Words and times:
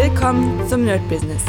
Willkommen 0.00 0.64
zum 0.68 0.84
Nerd 0.84 1.00
Business. 1.08 1.42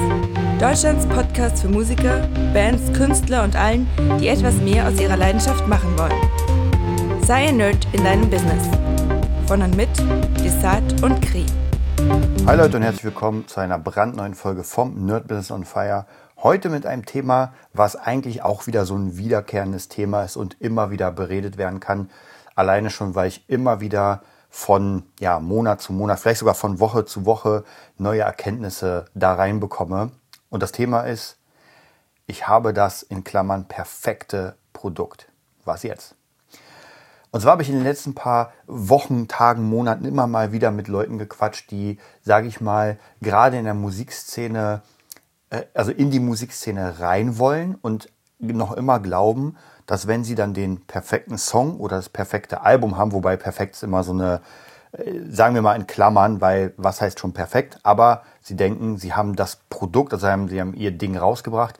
Deutschlands 0.60 1.06
Podcast 1.06 1.62
für 1.62 1.70
Musiker, 1.70 2.28
Bands, 2.52 2.92
Künstler 2.98 3.44
und 3.44 3.56
allen, 3.56 3.88
die 4.20 4.28
etwas 4.28 4.56
mehr 4.56 4.88
aus 4.88 5.00
ihrer 5.00 5.18
Leidenschaft 5.18 5.68
machen 5.68 5.96
wollen. 6.00 7.22
Sei 7.22 7.50
ein 7.50 7.58
Nerd 7.58 7.88
in 7.92 8.04
deinem 8.04 8.28
Business. 8.28 8.68
Von 9.46 9.62
und 9.62 9.78
mit 9.78 9.90
Desart 10.44 11.04
und 11.04 11.22
Kri. 11.22 11.46
Hi 12.48 12.58
Leute 12.58 12.78
und 12.78 12.82
herzlich 12.82 13.04
willkommen 13.04 13.48
zu 13.48 13.60
einer 13.60 13.78
brandneuen 13.78 14.34
Folge 14.34 14.64
vom 14.64 15.06
Nerd 15.06 15.28
Business 15.28 15.52
on 15.52 15.64
Fire. 15.64 16.08
Heute 16.42 16.72
mit 16.72 16.88
einem 16.88 17.06
Thema, 17.06 17.54
was 17.74 17.96
eigentlich 17.96 18.42
auch 18.42 18.66
wieder 18.66 18.88
so 18.88 18.96
ein 18.96 19.16
wiederkehrendes 19.16 19.90
Thema 19.90 20.24
ist 20.24 20.38
und 20.38 20.60
immer 20.60 20.90
wieder 20.90 21.12
beredet 21.12 21.60
werden 21.60 21.80
kann. 21.80 22.10
Alleine 22.56 22.90
schon, 22.90 23.14
weil 23.14 23.28
ich 23.28 23.48
immer 23.48 23.80
wieder 23.80 24.24
von 24.50 25.04
ja, 25.20 25.40
Monat 25.40 25.82
zu 25.82 25.94
Monat, 25.94 26.20
vielleicht 26.20 26.40
sogar 26.40 26.56
von 26.56 26.80
Woche 26.80 27.06
zu 27.06 27.26
Woche 27.26 27.64
neue 27.98 28.22
Erkenntnisse 28.22 29.06
da 29.14 29.34
reinbekomme. 29.34 30.12
Und 30.50 30.64
das 30.64 30.72
Thema 30.72 31.02
ist, 31.02 31.38
ich 32.26 32.48
habe 32.48 32.74
das 32.74 33.04
in 33.04 33.24
Klammern 33.24 33.68
perfekte 33.68 34.56
Produkt. 34.74 35.30
Was 35.66 35.84
jetzt? 35.84 36.16
Und 37.32 37.42
zwar 37.42 37.54
habe 37.54 37.62
ich 37.62 37.70
in 37.70 37.76
den 37.76 37.84
letzten 37.84 38.16
paar 38.16 38.54
Wochen, 38.66 39.28
Tagen, 39.28 39.64
Monaten 39.64 40.06
immer 40.06 40.26
mal 40.26 40.52
wieder 40.52 40.72
mit 40.72 40.88
Leuten 40.88 41.20
gequatscht, 41.20 41.70
die, 41.70 42.00
sage 42.22 42.48
ich 42.48 42.60
mal, 42.60 42.98
gerade 43.22 43.58
in 43.58 43.66
der 43.66 43.76
Musikszene, 43.76 44.82
äh, 45.52 45.64
also 45.76 45.92
in 45.92 46.10
die 46.10 46.20
Musikszene 46.20 47.00
rein 47.00 47.38
wollen 47.38 47.76
und 47.82 48.10
noch 48.40 48.72
immer 48.72 49.00
glauben, 49.00 49.58
dass 49.86 50.08
wenn 50.08 50.24
sie 50.24 50.36
dann 50.36 50.54
den 50.54 50.86
perfekten 50.86 51.38
Song 51.38 51.78
oder 51.80 51.98
das 51.98 52.10
perfekte 52.10 52.62
Album 52.62 52.98
haben, 52.98 53.12
wobei 53.12 53.38
perfekt 53.38 53.76
ist 53.76 53.84
immer 53.84 54.04
so 54.04 54.12
eine, 54.12 54.42
äh, 54.94 55.20
sagen 55.30 55.56
wir 55.56 55.62
mal 55.62 55.76
in 55.76 55.88
Klammern, 55.88 56.42
weil 56.42 56.74
was 56.78 57.02
heißt 57.02 57.20
schon 57.20 57.34
perfekt, 57.34 57.80
aber 57.84 58.24
sie 58.42 58.56
denken, 58.56 58.98
sie 58.98 59.14
haben 59.14 59.36
das 59.36 59.58
Produkt, 59.70 60.14
also 60.14 60.28
haben, 60.28 60.48
sie 60.48 60.62
haben 60.62 60.74
ihr 60.74 60.92
Ding 60.92 61.18
rausgebracht 61.18 61.80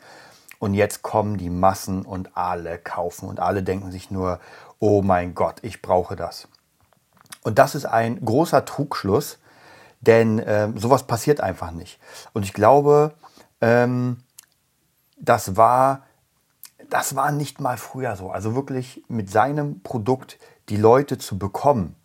und 0.60 0.74
jetzt 0.74 1.02
kommen 1.02 1.38
die 1.38 1.50
Massen 1.50 2.06
und 2.06 2.36
alle 2.36 2.78
kaufen 2.78 3.30
und 3.30 3.40
alle 3.40 3.64
denken 3.64 3.92
sich 3.92 4.12
nur, 4.12 4.40
oh 4.80 5.02
mein 5.02 5.36
Gott, 5.36 5.58
ich 5.62 5.82
brauche 5.82 6.16
das. 6.16 6.48
Und 7.44 7.60
das 7.60 7.76
ist 7.76 7.86
ein 7.86 8.24
großer 8.24 8.66
Trugschluss, 8.66 9.40
denn 10.02 10.40
äh, 10.40 10.70
sowas 10.76 11.04
passiert 11.04 11.42
einfach 11.42 11.72
nicht. 11.72 12.00
Und 12.34 12.44
ich 12.44 12.54
glaube, 12.54 13.14
ähm, 13.62 14.24
das 15.18 15.58
war 15.58 16.04
das 16.90 17.16
war 17.16 17.32
nicht 17.32 17.60
mal 17.60 17.78
früher 17.78 18.16
so. 18.16 18.32
Also 18.32 18.56
wirklich 18.56 19.04
mit 19.08 19.30
seinem 19.30 19.82
Produkt 19.82 20.38
die 20.70 20.78
Leute 20.78 21.18
zu 21.18 21.38
bekommen. 21.38 21.96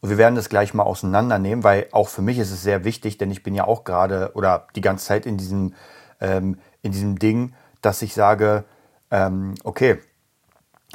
Und 0.00 0.10
wir 0.10 0.18
werden 0.18 0.34
das 0.34 0.48
gleich 0.48 0.74
mal 0.74 0.82
auseinandernehmen, 0.82 1.64
weil 1.64 1.88
auch 1.92 2.08
für 2.08 2.22
mich 2.22 2.38
ist 2.38 2.52
es 2.52 2.62
sehr 2.62 2.84
wichtig, 2.84 3.18
denn 3.18 3.30
ich 3.30 3.42
bin 3.42 3.54
ja 3.54 3.64
auch 3.64 3.84
gerade 3.84 4.32
oder 4.34 4.66
die 4.76 4.80
ganze 4.80 5.06
Zeit 5.06 5.26
in 5.26 5.36
diesem, 5.36 5.74
ähm, 6.20 6.58
in 6.82 6.92
diesem 6.92 7.18
Ding, 7.18 7.54
dass 7.82 8.02
ich 8.02 8.14
sage, 8.14 8.64
ähm, 9.10 9.54
okay, 9.64 9.98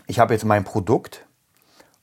ich 0.08 0.19
habe 0.19 0.34
jetzt 0.34 0.45
mein 0.45 0.64
Produkt 0.64 1.25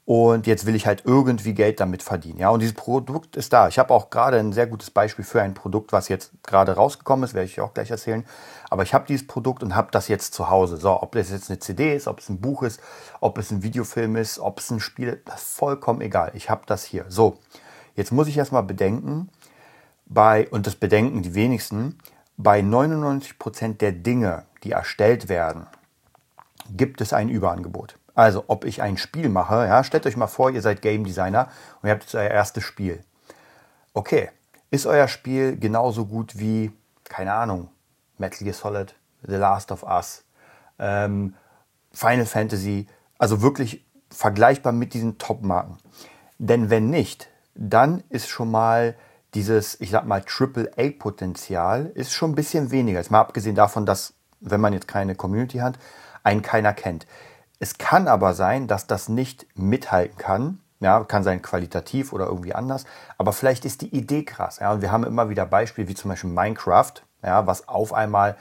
und 0.09 0.47
jetzt 0.47 0.65
will 0.65 0.75
ich 0.75 0.87
halt 0.87 1.03
irgendwie 1.05 1.53
Geld 1.53 1.81
damit 1.81 2.03
verdienen. 2.03 2.39
Ja, 2.39 2.49
und 2.49 2.61
dieses 2.61 2.75
Produkt 2.75 3.37
ist 3.37 3.53
da. 3.53 3.69
Ich 3.69 3.79
habe 3.79 3.93
auch 3.93 4.09
gerade 4.09 4.39
ein 4.39 4.55
sehr 4.55 4.67
gutes 4.67 4.89
Beispiel 4.89 5.23
für 5.23 5.43
ein 5.43 5.53
Produkt, 5.53 5.93
was 5.93 6.09
jetzt 6.09 6.33
gerade 6.43 6.73
rausgekommen 6.73 7.25
ist, 7.25 7.35
werde 7.35 7.45
ich 7.45 7.61
auch 7.61 7.75
gleich 7.75 7.91
erzählen. 7.91 8.25
Aber 8.71 8.83
ich 8.85 8.95
habe 8.95 9.05
dieses 9.07 9.27
Produkt 9.27 9.63
und 9.63 9.77
habe 9.77 9.89
das 9.91 10.09
jetzt 10.09 10.33
zu 10.33 10.49
Hause. 10.49 10.79
So, 10.79 11.03
ob 11.03 11.13
das 11.13 11.31
jetzt 11.31 11.51
eine 11.51 11.59
CD 11.59 11.95
ist, 11.95 12.09
ob 12.09 12.21
es 12.21 12.31
ein 12.31 12.41
Buch 12.41 12.63
ist, 12.63 12.81
ob 13.21 13.37
es 13.37 13.51
ein 13.51 13.63
Videofilm 13.63 14.17
ist, 14.17 14.39
ob 14.39 14.61
es 14.61 14.71
ein 14.71 14.81
Spiel 14.81 15.09
ist, 15.09 15.29
das 15.29 15.43
ist 15.43 15.57
vollkommen 15.59 16.01
egal. 16.01 16.31
Ich 16.33 16.49
habe 16.49 16.63
das 16.65 16.85
hier. 16.85 17.05
So, 17.09 17.37
jetzt 17.95 18.11
muss 18.11 18.29
ich 18.29 18.39
erstmal 18.39 18.63
bedenken, 18.63 19.29
bei, 20.07 20.49
und 20.49 20.67
das 20.67 20.77
bedenken 20.77 21.21
die 21.21 21.35
wenigsten, 21.35 21.99
bei 22.39 22.63
99 22.63 23.39
Prozent 23.39 23.83
der 23.83 23.93
Dinge, 23.93 24.47
die 24.65 24.71
erstellt 24.71 25.29
werden, 25.29 25.67
gibt 26.71 27.03
es 27.03 27.13
ein 27.13 27.29
Überangebot. 27.29 27.97
Also, 28.19 28.47
ob 28.49 28.65
ich 28.65 28.83
ein 28.83 28.97
Spiel 28.97 29.29
mache, 29.29 29.69
ja, 29.69 29.85
stellt 29.85 30.05
euch 30.05 30.17
mal 30.17 30.27
vor, 30.27 30.51
ihr 30.51 30.61
seid 30.61 30.83
Game 30.83 31.05
Designer 31.05 31.47
und 31.81 31.87
ihr 31.87 31.93
habt 31.93 32.03
jetzt 32.03 32.17
euer 32.17 32.29
erstes 32.29 32.65
Spiel. 32.65 33.05
Okay, 33.95 34.31
ist 34.73 34.87
euer 34.87 35.07
Spiel 35.07 35.57
genauso 35.57 36.05
gut 36.05 36.37
wie, 36.37 36.73
keine 37.05 37.33
Ahnung, 37.33 37.69
Metal 38.17 38.41
Gear 38.41 38.55
Solid, 38.55 38.97
The 39.23 39.37
Last 39.37 39.71
of 39.71 39.85
Us, 39.85 40.25
ähm, 40.81 41.37
Final 41.93 42.27
Fantasy, 42.27 42.89
also 43.19 43.41
wirklich 43.41 43.87
vergleichbar 44.11 44.73
mit 44.73 44.95
diesen 44.95 45.19
Top-Marken. 45.19 45.79
Denn 46.39 46.71
wenn 46.71 46.91
nicht, 46.91 47.31
dann 47.55 48.03
ist 48.09 48.29
schon 48.29 48.51
mal 48.51 48.97
dieses, 49.35 49.81
ich 49.81 49.91
sag 49.91 50.07
mal, 50.07 50.25
Triple-A-Potenzial 50.25 51.93
ist 51.95 52.13
schon 52.13 52.33
ein 52.33 52.35
bisschen 52.35 52.73
weniger. 52.73 52.99
Jetzt 52.99 53.13
mal 53.13 53.21
abgesehen 53.21 53.55
davon, 53.55 53.87
dass, 53.87 54.15
wenn 54.41 54.61
man 54.61 54.73
jetzt 54.73 54.89
keine 54.89 55.15
Community 55.15 55.59
hat, 55.59 55.79
einen 56.25 56.43
keiner 56.43 56.73
kennt. 56.73 57.07
Es 57.59 57.79
kann 57.79 58.09
aber 58.09 58.35
sein, 58.35 58.67
dass 58.67 58.87
das 58.87 59.09
nicht 59.09 59.47
mithalten 59.57 60.17
kann. 60.17 60.61
Ja, 60.81 61.03
kann 61.03 61.25
sein 61.25 61.43
qualitativ 61.43 62.13
oder 62.13 62.27
irgendwie 62.27 62.55
anders. 62.55 62.85
Aber 63.17 63.33
vielleicht 63.33 63.65
ist 63.65 63.83
die 63.83 63.95
Idee 63.95 64.25
krass. 64.25 64.61
Ja, 64.61 64.73
und 64.73 64.81
wir 64.81 64.93
haben 64.93 65.03
immer 65.03 65.29
wieder 65.29 65.45
Beispiele 65.45 65.89
wie 65.89 65.95
zum 65.95 66.11
Beispiel 66.11 66.31
Minecraft, 66.31 66.93
ja, 67.23 67.47
was 67.49 67.67
auf 67.67 67.93
einmal 67.93 68.37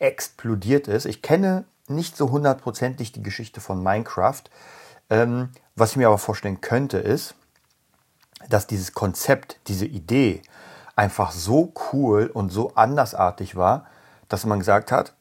explodiert 0.00 0.88
ist. 0.88 1.04
Ich 1.04 1.22
kenne 1.22 1.64
nicht 1.86 2.16
so 2.16 2.30
hundertprozentig 2.30 3.12
die 3.12 3.22
Geschichte 3.22 3.60
von 3.60 3.82
Minecraft. 3.82 4.42
Ähm, 5.10 5.50
was 5.76 5.92
ich 5.92 5.96
mir 5.96 6.08
aber 6.08 6.18
vorstellen 6.18 6.60
könnte, 6.60 6.98
ist, 6.98 7.36
dass 8.48 8.66
dieses 8.66 8.92
Konzept, 8.92 9.60
diese 9.68 9.86
Idee 9.86 10.42
einfach 10.96 11.30
so 11.30 11.72
cool 11.92 12.30
und 12.32 12.50
so 12.50 12.74
andersartig 12.74 13.54
war, 13.54 13.86
dass 14.28 14.44
man 14.44 14.58
gesagt 14.58 14.90
hat, 14.90 15.14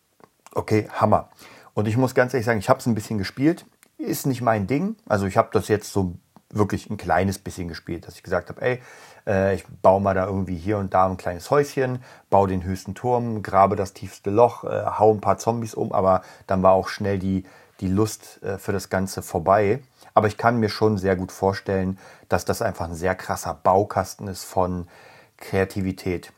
okay, 0.53 0.87
Hammer. 0.93 1.29
Und 1.75 1.87
ich 1.87 1.97
muss 1.97 2.15
ganz 2.15 2.33
ehrlich 2.33 2.45
sagen, 2.45 2.57
ich 2.57 2.69
habe 2.69 2.79
es 2.79 2.87
ein 2.87 2.95
bisschen 2.95 3.19
gespielt. 3.19 3.65
Ist 3.97 4.25
nicht 4.25 4.41
mein 4.41 4.65
Ding. 4.65 4.95
Also 5.07 5.27
ich 5.27 5.37
habe 5.37 5.49
das 5.51 5.67
jetzt 5.67 5.91
so 5.91 6.15
wirklich 6.49 6.89
ein 6.89 6.95
kleines 6.95 7.37
bisschen 7.37 7.67
gespielt, 7.67 8.07
dass 8.07 8.15
ich 8.15 8.23
gesagt 8.23 8.49
habe, 8.49 8.61
ey, 8.61 8.81
äh, 9.27 9.55
ich 9.55 9.65
baue 9.81 9.99
mal 9.99 10.13
da 10.13 10.25
irgendwie 10.25 10.55
hier 10.55 10.77
und 10.77 10.93
da 10.93 11.05
ein 11.05 11.17
kleines 11.17 11.51
Häuschen, 11.51 11.99
baue 12.29 12.47
den 12.47 12.63
höchsten 12.63 12.95
Turm, 12.95 13.43
grabe 13.43 13.75
das 13.75 13.93
tiefste 13.93 14.29
Loch, 14.29 14.63
äh, 14.63 14.85
hau 14.97 15.13
ein 15.13 15.19
paar 15.19 15.37
Zombies 15.37 15.73
um, 15.73 15.91
aber 15.91 16.21
dann 16.47 16.63
war 16.63 16.71
auch 16.71 16.87
schnell 16.87 17.19
die, 17.19 17.43
die 17.81 17.89
Lust 17.89 18.41
äh, 18.41 18.57
für 18.57 18.71
das 18.71 18.89
Ganze 18.89 19.21
vorbei. 19.21 19.81
Aber 20.13 20.27
ich 20.27 20.37
kann 20.37 20.61
mir 20.61 20.69
schon 20.69 20.97
sehr 20.97 21.17
gut 21.17 21.33
vorstellen, 21.33 21.99
dass 22.29 22.45
das 22.45 22.61
einfach 22.61 22.85
ein 22.85 22.95
sehr 22.95 23.15
krasser 23.15 23.53
Baukasten 23.53 24.29
ist 24.29 24.45
von 24.45 24.87
Kreativität. 25.35 26.31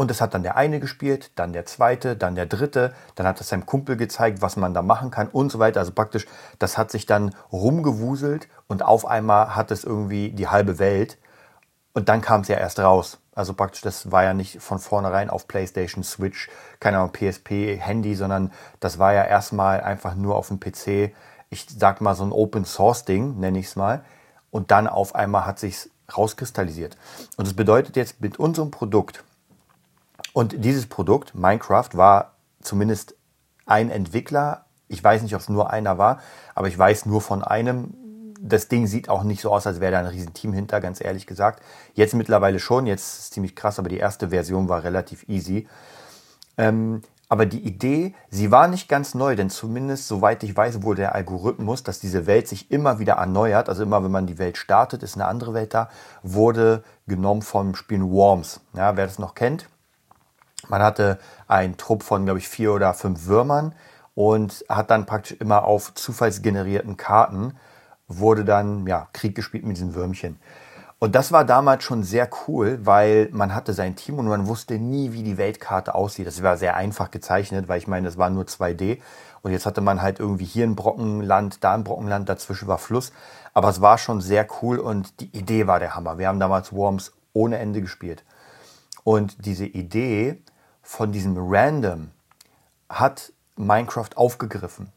Und 0.00 0.10
das 0.10 0.22
hat 0.22 0.32
dann 0.32 0.42
der 0.42 0.56
eine 0.56 0.80
gespielt, 0.80 1.30
dann 1.34 1.52
der 1.52 1.66
zweite, 1.66 2.16
dann 2.16 2.34
der 2.34 2.46
dritte, 2.46 2.94
dann 3.16 3.26
hat 3.26 3.38
das 3.38 3.50
seinem 3.50 3.66
Kumpel 3.66 3.98
gezeigt, 3.98 4.40
was 4.40 4.56
man 4.56 4.72
da 4.72 4.80
machen 4.80 5.10
kann 5.10 5.28
und 5.28 5.52
so 5.52 5.58
weiter. 5.58 5.80
Also 5.80 5.92
praktisch, 5.92 6.26
das 6.58 6.78
hat 6.78 6.90
sich 6.90 7.04
dann 7.04 7.34
rumgewuselt 7.52 8.48
und 8.66 8.82
auf 8.82 9.04
einmal 9.04 9.54
hat 9.54 9.70
es 9.70 9.84
irgendwie 9.84 10.30
die 10.30 10.48
halbe 10.48 10.78
Welt 10.78 11.18
und 11.92 12.08
dann 12.08 12.22
kam 12.22 12.40
es 12.40 12.48
ja 12.48 12.56
erst 12.56 12.80
raus. 12.80 13.18
Also 13.34 13.52
praktisch, 13.52 13.82
das 13.82 14.10
war 14.10 14.24
ja 14.24 14.32
nicht 14.32 14.62
von 14.62 14.78
vornherein 14.78 15.28
auf 15.28 15.46
PlayStation, 15.46 16.02
Switch, 16.02 16.48
keine 16.80 16.96
Ahnung, 16.96 17.12
PSP, 17.12 17.76
Handy, 17.78 18.14
sondern 18.14 18.52
das 18.80 18.98
war 18.98 19.12
ja 19.12 19.24
erstmal 19.24 19.82
einfach 19.82 20.14
nur 20.14 20.34
auf 20.34 20.48
dem 20.48 20.60
PC. 20.60 21.14
Ich 21.50 21.66
sag 21.68 22.00
mal 22.00 22.14
so 22.14 22.24
ein 22.24 22.32
Open 22.32 22.64
Source 22.64 23.04
Ding, 23.04 23.38
nenne 23.38 23.58
ich 23.58 23.66
es 23.66 23.76
mal. 23.76 24.02
Und 24.50 24.70
dann 24.70 24.86
auf 24.86 25.14
einmal 25.14 25.44
hat 25.44 25.58
sich's 25.58 25.90
rauskristallisiert. 26.16 26.96
Und 27.36 27.46
das 27.46 27.52
bedeutet 27.52 27.96
jetzt 27.96 28.22
mit 28.22 28.38
unserem 28.38 28.70
Produkt, 28.70 29.24
und 30.32 30.64
dieses 30.64 30.86
Produkt, 30.86 31.34
Minecraft, 31.34 31.88
war 31.92 32.32
zumindest 32.62 33.14
ein 33.66 33.90
Entwickler. 33.90 34.66
Ich 34.88 35.02
weiß 35.02 35.22
nicht, 35.22 35.34
ob 35.34 35.40
es 35.40 35.48
nur 35.48 35.70
einer 35.70 35.98
war, 35.98 36.20
aber 36.54 36.68
ich 36.68 36.78
weiß 36.78 37.06
nur 37.06 37.20
von 37.20 37.42
einem. 37.42 37.94
Das 38.42 38.68
Ding 38.68 38.86
sieht 38.86 39.08
auch 39.08 39.22
nicht 39.22 39.42
so 39.42 39.52
aus, 39.52 39.66
als 39.66 39.80
wäre 39.80 39.92
da 39.92 39.98
ein 39.98 40.06
Riesenteam 40.06 40.52
hinter, 40.54 40.80
ganz 40.80 41.00
ehrlich 41.00 41.26
gesagt. 41.26 41.62
Jetzt 41.94 42.14
mittlerweile 42.14 42.58
schon, 42.58 42.86
jetzt 42.86 43.02
ist 43.02 43.18
es 43.18 43.30
ziemlich 43.30 43.54
krass, 43.54 43.78
aber 43.78 43.90
die 43.90 43.98
erste 43.98 44.30
Version 44.30 44.68
war 44.68 44.82
relativ 44.82 45.28
easy. 45.28 45.68
Ähm, 46.56 47.02
aber 47.28 47.46
die 47.46 47.60
Idee, 47.60 48.14
sie 48.28 48.50
war 48.50 48.66
nicht 48.66 48.88
ganz 48.88 49.14
neu, 49.14 49.36
denn 49.36 49.50
zumindest, 49.50 50.08
soweit 50.08 50.42
ich 50.42 50.56
weiß, 50.56 50.82
wurde 50.82 51.02
der 51.02 51.14
Algorithmus, 51.14 51.84
dass 51.84 52.00
diese 52.00 52.26
Welt 52.26 52.48
sich 52.48 52.72
immer 52.72 52.98
wieder 52.98 53.14
erneuert, 53.14 53.68
also 53.68 53.84
immer 53.84 54.02
wenn 54.02 54.10
man 54.10 54.26
die 54.26 54.38
Welt 54.38 54.56
startet, 54.56 55.04
ist 55.04 55.14
eine 55.14 55.26
andere 55.26 55.54
Welt 55.54 55.72
da, 55.72 55.90
wurde 56.24 56.82
genommen 57.06 57.42
vom 57.42 57.76
Spiel 57.76 58.02
Worms. 58.02 58.60
Ja, 58.72 58.96
wer 58.96 59.06
das 59.06 59.20
noch 59.20 59.36
kennt, 59.36 59.68
man 60.70 60.82
hatte 60.82 61.18
einen 61.48 61.76
Trupp 61.76 62.02
von, 62.02 62.24
glaube 62.24 62.38
ich, 62.38 62.48
vier 62.48 62.72
oder 62.72 62.94
fünf 62.94 63.26
Würmern 63.26 63.74
und 64.14 64.64
hat 64.68 64.90
dann 64.90 65.06
praktisch 65.06 65.36
immer 65.40 65.64
auf 65.64 65.94
zufallsgenerierten 65.94 66.96
Karten 66.96 67.54
wurde 68.08 68.44
dann 68.44 68.86
ja, 68.86 69.08
Krieg 69.12 69.34
gespielt 69.34 69.64
mit 69.64 69.76
diesen 69.76 69.94
Würmchen. 69.94 70.38
Und 70.98 71.14
das 71.14 71.32
war 71.32 71.46
damals 71.46 71.84
schon 71.84 72.02
sehr 72.02 72.28
cool, 72.46 72.78
weil 72.82 73.30
man 73.32 73.54
hatte 73.54 73.72
sein 73.72 73.96
Team 73.96 74.18
und 74.18 74.28
man 74.28 74.46
wusste 74.46 74.74
nie, 74.78 75.12
wie 75.12 75.22
die 75.22 75.38
Weltkarte 75.38 75.94
aussieht. 75.94 76.26
Das 76.26 76.42
war 76.42 76.58
sehr 76.58 76.76
einfach 76.76 77.10
gezeichnet, 77.10 77.68
weil 77.68 77.78
ich 77.78 77.86
meine, 77.86 78.06
das 78.06 78.18
war 78.18 78.28
nur 78.28 78.44
2D. 78.44 78.98
Und 79.40 79.52
jetzt 79.52 79.64
hatte 79.64 79.80
man 79.80 80.02
halt 80.02 80.20
irgendwie 80.20 80.44
hier 80.44 80.66
ein 80.66 80.76
Brockenland, 80.76 81.64
da 81.64 81.72
ein 81.72 81.84
Brockenland, 81.84 82.28
dazwischen 82.28 82.68
war 82.68 82.76
Fluss. 82.76 83.12
Aber 83.54 83.70
es 83.70 83.80
war 83.80 83.96
schon 83.96 84.20
sehr 84.20 84.46
cool 84.60 84.78
und 84.78 85.20
die 85.20 85.34
Idee 85.34 85.66
war 85.66 85.80
der 85.80 85.94
Hammer. 85.94 86.18
Wir 86.18 86.28
haben 86.28 86.38
damals 86.38 86.72
Worms 86.72 87.12
ohne 87.32 87.58
Ende 87.58 87.80
gespielt. 87.80 88.22
Und 89.02 89.46
diese 89.46 89.64
Idee 89.64 90.42
von 90.82 91.12
diesem 91.12 91.36
Random 91.36 92.10
hat 92.88 93.32
Minecraft 93.56 94.10
aufgegriffen 94.16 94.92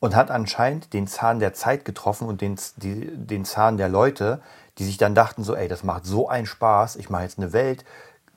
und 0.00 0.14
hat 0.14 0.30
anscheinend 0.30 0.92
den 0.92 1.06
Zahn 1.06 1.38
der 1.38 1.54
Zeit 1.54 1.84
getroffen 1.84 2.28
und 2.28 2.40
den, 2.40 2.58
die, 2.76 3.10
den 3.16 3.44
Zahn 3.44 3.76
der 3.76 3.88
Leute, 3.88 4.40
die 4.78 4.84
sich 4.84 4.98
dann 4.98 5.14
dachten 5.14 5.44
so, 5.44 5.54
ey, 5.54 5.68
das 5.68 5.84
macht 5.84 6.04
so 6.04 6.28
einen 6.28 6.46
Spaß, 6.46 6.96
ich 6.96 7.10
mache 7.10 7.22
jetzt 7.22 7.38
eine 7.38 7.52
Welt, 7.52 7.84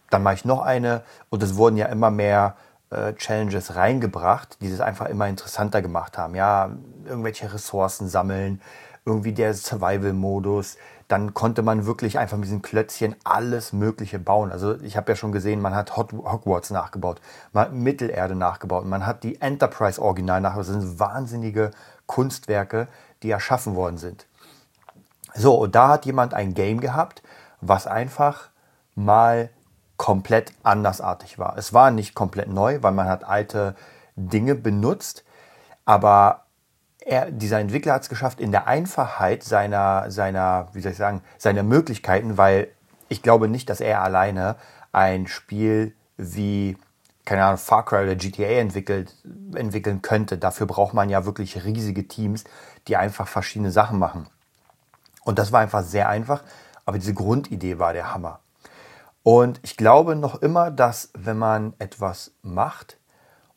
dann 0.09 0.23
mache 0.23 0.35
ich 0.35 0.45
noch 0.45 0.61
eine 0.61 1.03
und 1.29 1.43
es 1.43 1.55
wurden 1.55 1.77
ja 1.77 1.87
immer 1.87 2.09
mehr 2.09 2.55
äh, 2.89 3.13
Challenges 3.13 3.75
reingebracht, 3.75 4.61
die 4.61 4.71
es 4.71 4.79
einfach 4.79 5.07
immer 5.07 5.27
interessanter 5.27 5.81
gemacht 5.81 6.17
haben. 6.17 6.35
Ja, 6.35 6.71
irgendwelche 7.05 7.53
Ressourcen 7.53 8.07
sammeln, 8.07 8.61
irgendwie 9.05 9.33
der 9.33 9.53
Survival-Modus. 9.53 10.77
Dann 11.07 11.33
konnte 11.33 11.61
man 11.61 11.85
wirklich 11.85 12.19
einfach 12.19 12.35
mit 12.37 12.45
diesen 12.45 12.61
Klötzchen 12.61 13.15
alles 13.23 13.71
Mögliche 13.71 14.19
bauen. 14.19 14.51
Also 14.51 14.79
ich 14.81 14.97
habe 14.97 15.11
ja 15.11 15.15
schon 15.15 15.31
gesehen, 15.31 15.61
man 15.61 15.73
hat 15.73 15.95
Hogwarts 15.95 16.69
nachgebaut, 16.69 17.21
man 17.53 17.65
hat 17.65 17.73
Mittelerde 17.73 18.35
nachgebaut, 18.35 18.85
man 18.85 19.05
hat 19.05 19.23
die 19.23 19.39
Enterprise 19.39 20.01
Original 20.01 20.41
nachgebaut. 20.41 20.67
Das 20.67 20.81
sind 20.81 20.99
wahnsinnige 20.99 21.71
Kunstwerke, 22.07 22.87
die 23.23 23.29
erschaffen 23.29 23.75
worden 23.75 23.97
sind. 23.97 24.27
So, 25.33 25.55
und 25.55 25.75
da 25.75 25.89
hat 25.89 26.05
jemand 26.05 26.33
ein 26.33 26.53
Game 26.53 26.81
gehabt, 26.81 27.21
was 27.61 27.87
einfach 27.87 28.49
mal 28.95 29.49
komplett 29.97 30.53
andersartig 30.63 31.39
war. 31.39 31.57
Es 31.57 31.73
war 31.73 31.91
nicht 31.91 32.15
komplett 32.15 32.49
neu, 32.49 32.79
weil 32.81 32.91
man 32.91 33.07
hat 33.07 33.23
alte 33.23 33.75
Dinge 34.15 34.55
benutzt, 34.55 35.23
aber 35.85 36.46
er, 37.07 37.31
dieser 37.31 37.59
Entwickler 37.59 37.93
hat 37.93 38.03
es 38.03 38.09
geschafft, 38.09 38.39
in 38.39 38.51
der 38.51 38.67
Einfachheit 38.67 39.43
seiner, 39.43 40.11
seiner, 40.11 40.67
wie 40.73 40.81
soll 40.81 40.91
ich 40.91 40.97
sagen, 40.97 41.21
seiner 41.37 41.63
Möglichkeiten, 41.63 42.37
weil 42.37 42.67
ich 43.07 43.21
glaube 43.21 43.47
nicht, 43.47 43.69
dass 43.69 43.79
er 43.79 44.01
alleine 44.01 44.57
ein 44.91 45.25
Spiel 45.27 45.95
wie, 46.17 46.77
keine 47.23 47.45
Ahnung, 47.45 47.57
Far 47.57 47.85
Cry 47.85 48.03
oder 48.03 48.15
GTA 48.15 48.59
entwickelt, 48.59 49.15
entwickeln 49.55 50.01
könnte. 50.01 50.37
Dafür 50.37 50.67
braucht 50.67 50.93
man 50.93 51.09
ja 51.09 51.25
wirklich 51.25 51.63
riesige 51.63 52.09
Teams, 52.09 52.43
die 52.89 52.97
einfach 52.97 53.27
verschiedene 53.27 53.71
Sachen 53.71 53.99
machen. 53.99 54.27
Und 55.23 55.39
das 55.39 55.53
war 55.53 55.61
einfach 55.61 55.83
sehr 55.83 56.09
einfach, 56.09 56.43
aber 56.85 56.97
diese 56.97 57.13
Grundidee 57.13 57.79
war 57.79 57.93
der 57.93 58.13
Hammer. 58.13 58.41
Und 59.23 59.61
ich 59.63 59.77
glaube 59.77 60.15
noch 60.17 60.41
immer, 60.41 60.71
dass 60.71 61.09
wenn 61.13 61.37
man 61.37 61.73
etwas 61.79 62.31
macht 62.41 62.97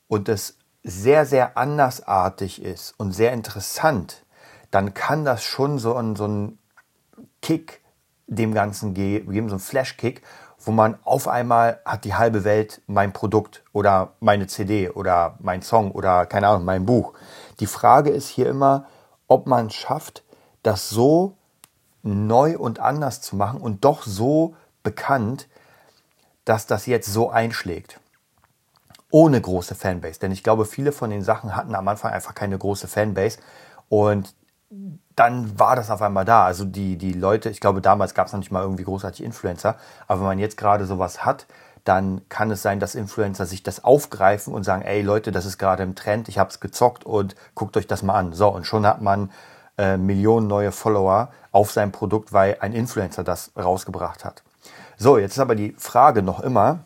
und 0.06 0.28
es 0.28 0.59
sehr, 0.82 1.26
sehr 1.26 1.56
andersartig 1.56 2.62
ist 2.62 2.94
und 2.98 3.12
sehr 3.12 3.32
interessant, 3.32 4.24
dann 4.70 4.94
kann 4.94 5.24
das 5.24 5.42
schon 5.42 5.78
so 5.78 5.94
ein, 5.94 6.16
so 6.16 6.26
ein 6.26 6.58
Kick 7.42 7.80
dem 8.26 8.54
Ganzen 8.54 8.94
geben, 8.94 9.48
so 9.48 9.56
ein 9.56 9.60
Flash-Kick, 9.60 10.22
wo 10.58 10.72
man 10.72 10.98
auf 11.04 11.26
einmal 11.26 11.80
hat 11.84 12.04
die 12.04 12.14
halbe 12.14 12.44
Welt 12.44 12.82
mein 12.86 13.12
Produkt 13.12 13.62
oder 13.72 14.12
meine 14.20 14.46
CD 14.46 14.90
oder 14.90 15.36
mein 15.40 15.62
Song 15.62 15.90
oder 15.90 16.26
keine 16.26 16.48
Ahnung, 16.48 16.64
mein 16.64 16.86
Buch. 16.86 17.14
Die 17.60 17.66
Frage 17.66 18.10
ist 18.10 18.28
hier 18.28 18.46
immer, 18.46 18.86
ob 19.26 19.46
man 19.46 19.70
schafft, 19.70 20.22
das 20.62 20.90
so 20.90 21.36
neu 22.02 22.58
und 22.58 22.78
anders 22.78 23.20
zu 23.20 23.36
machen 23.36 23.60
und 23.60 23.84
doch 23.84 24.02
so 24.02 24.54
bekannt, 24.82 25.48
dass 26.44 26.66
das 26.66 26.86
jetzt 26.86 27.10
so 27.12 27.30
einschlägt 27.30 27.99
ohne 29.10 29.40
große 29.40 29.74
Fanbase. 29.74 30.20
Denn 30.20 30.32
ich 30.32 30.42
glaube, 30.42 30.64
viele 30.64 30.92
von 30.92 31.10
den 31.10 31.22
Sachen 31.22 31.56
hatten 31.56 31.74
am 31.74 31.88
Anfang 31.88 32.12
einfach 32.12 32.34
keine 32.34 32.58
große 32.58 32.88
Fanbase. 32.88 33.38
Und 33.88 34.34
dann 35.16 35.58
war 35.58 35.76
das 35.76 35.90
auf 35.90 36.00
einmal 36.00 36.24
da. 36.24 36.44
Also 36.44 36.64
die, 36.64 36.96
die 36.96 37.12
Leute, 37.12 37.50
ich 37.50 37.60
glaube, 37.60 37.80
damals 37.80 38.14
gab 38.14 38.26
es 38.26 38.32
noch 38.32 38.38
nicht 38.40 38.52
mal 38.52 38.62
irgendwie 38.62 38.84
großartig 38.84 39.24
Influencer. 39.24 39.76
Aber 40.06 40.20
wenn 40.20 40.28
man 40.28 40.38
jetzt 40.38 40.56
gerade 40.56 40.86
sowas 40.86 41.24
hat, 41.24 41.46
dann 41.84 42.22
kann 42.28 42.50
es 42.50 42.62
sein, 42.62 42.78
dass 42.78 42.94
Influencer 42.94 43.46
sich 43.46 43.62
das 43.62 43.84
aufgreifen 43.84 44.52
und 44.52 44.64
sagen, 44.64 44.82
ey 44.82 45.02
Leute, 45.02 45.32
das 45.32 45.46
ist 45.46 45.58
gerade 45.58 45.82
im 45.82 45.94
Trend, 45.94 46.28
ich 46.28 46.38
habe 46.38 46.50
es 46.50 46.60
gezockt 46.60 47.04
und 47.04 47.34
guckt 47.54 47.76
euch 47.76 47.86
das 47.86 48.02
mal 48.02 48.14
an. 48.14 48.32
So, 48.32 48.48
und 48.48 48.66
schon 48.66 48.86
hat 48.86 49.00
man 49.00 49.30
äh, 49.78 49.96
Millionen 49.96 50.46
neue 50.46 50.72
Follower 50.72 51.30
auf 51.52 51.72
sein 51.72 51.90
Produkt, 51.90 52.32
weil 52.32 52.58
ein 52.60 52.72
Influencer 52.72 53.24
das 53.24 53.50
rausgebracht 53.56 54.24
hat. 54.24 54.42
So, 54.98 55.16
jetzt 55.18 55.32
ist 55.32 55.38
aber 55.38 55.54
die 55.54 55.74
Frage 55.78 56.22
noch 56.22 56.40
immer, 56.40 56.80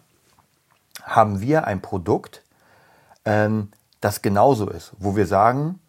haben 1.05 1.41
wir 1.41 1.67
ein 1.67 1.81
Produkt, 1.81 2.43
ähm, 3.25 3.71
das 4.01 4.23
genauso 4.23 4.69
ist, 4.69 4.93
wo 4.99 5.17
wir 5.17 5.27
sagen, 5.27 5.81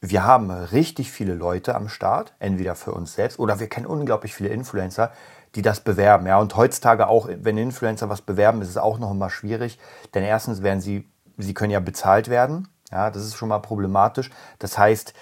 wir 0.00 0.24
haben 0.24 0.50
richtig 0.50 1.10
viele 1.10 1.34
Leute 1.34 1.74
am 1.74 1.88
Start, 1.88 2.34
entweder 2.38 2.74
für 2.74 2.92
uns 2.92 3.14
selbst 3.14 3.38
oder 3.38 3.60
wir 3.60 3.68
kennen 3.68 3.86
unglaublich 3.86 4.34
viele 4.34 4.50
Influencer, 4.50 5.10
die 5.54 5.62
das 5.62 5.80
bewerben. 5.80 6.26
Ja, 6.26 6.38
und 6.38 6.54
heutzutage 6.56 7.08
auch, 7.08 7.28
wenn 7.28 7.56
Influencer 7.56 8.08
was 8.08 8.20
bewerben, 8.20 8.60
ist 8.60 8.68
es 8.68 8.76
auch 8.76 8.98
noch 8.98 9.10
immer 9.10 9.30
schwierig, 9.30 9.78
denn 10.14 10.22
erstens 10.22 10.62
werden 10.62 10.80
sie, 10.80 11.08
sie 11.38 11.54
können 11.54 11.70
ja 11.70 11.80
bezahlt 11.80 12.28
werden. 12.28 12.68
Ja, 12.92 13.10
das 13.10 13.24
ist 13.24 13.36
schon 13.36 13.48
mal 13.48 13.58
problematisch. 13.58 14.30
Das 14.58 14.78
heißt, 14.78 15.14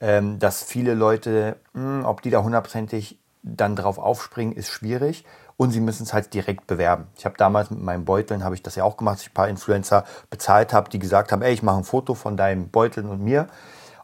ähm, 0.00 0.38
dass 0.38 0.62
viele 0.62 0.94
Leute, 0.94 1.56
hm, 1.72 2.04
ob 2.04 2.22
die 2.22 2.30
da 2.30 2.42
hundertprozentig 2.42 3.18
dann 3.42 3.76
drauf 3.76 3.98
aufspringen, 3.98 4.54
ist 4.54 4.70
schwierig 4.70 5.24
und 5.58 5.72
sie 5.72 5.80
müssen 5.80 6.04
es 6.04 6.14
halt 6.14 6.32
direkt 6.32 6.66
bewerben. 6.68 7.08
Ich 7.16 7.26
habe 7.26 7.36
damals 7.36 7.70
mit 7.70 7.82
meinen 7.82 8.06
Beuteln, 8.06 8.44
habe 8.44 8.54
ich 8.54 8.62
das 8.62 8.76
ja 8.76 8.84
auch 8.84 8.96
gemacht, 8.96 9.16
dass 9.16 9.22
ich 9.22 9.30
ein 9.30 9.34
paar 9.34 9.48
Influencer 9.48 10.04
bezahlt 10.30 10.72
habe, 10.72 10.88
die 10.88 11.00
gesagt 11.00 11.32
haben, 11.32 11.42
ey, 11.42 11.52
ich 11.52 11.64
mache 11.64 11.78
ein 11.78 11.84
Foto 11.84 12.14
von 12.14 12.36
deinem 12.36 12.70
Beuteln 12.70 13.08
und 13.08 13.20
mir. 13.22 13.48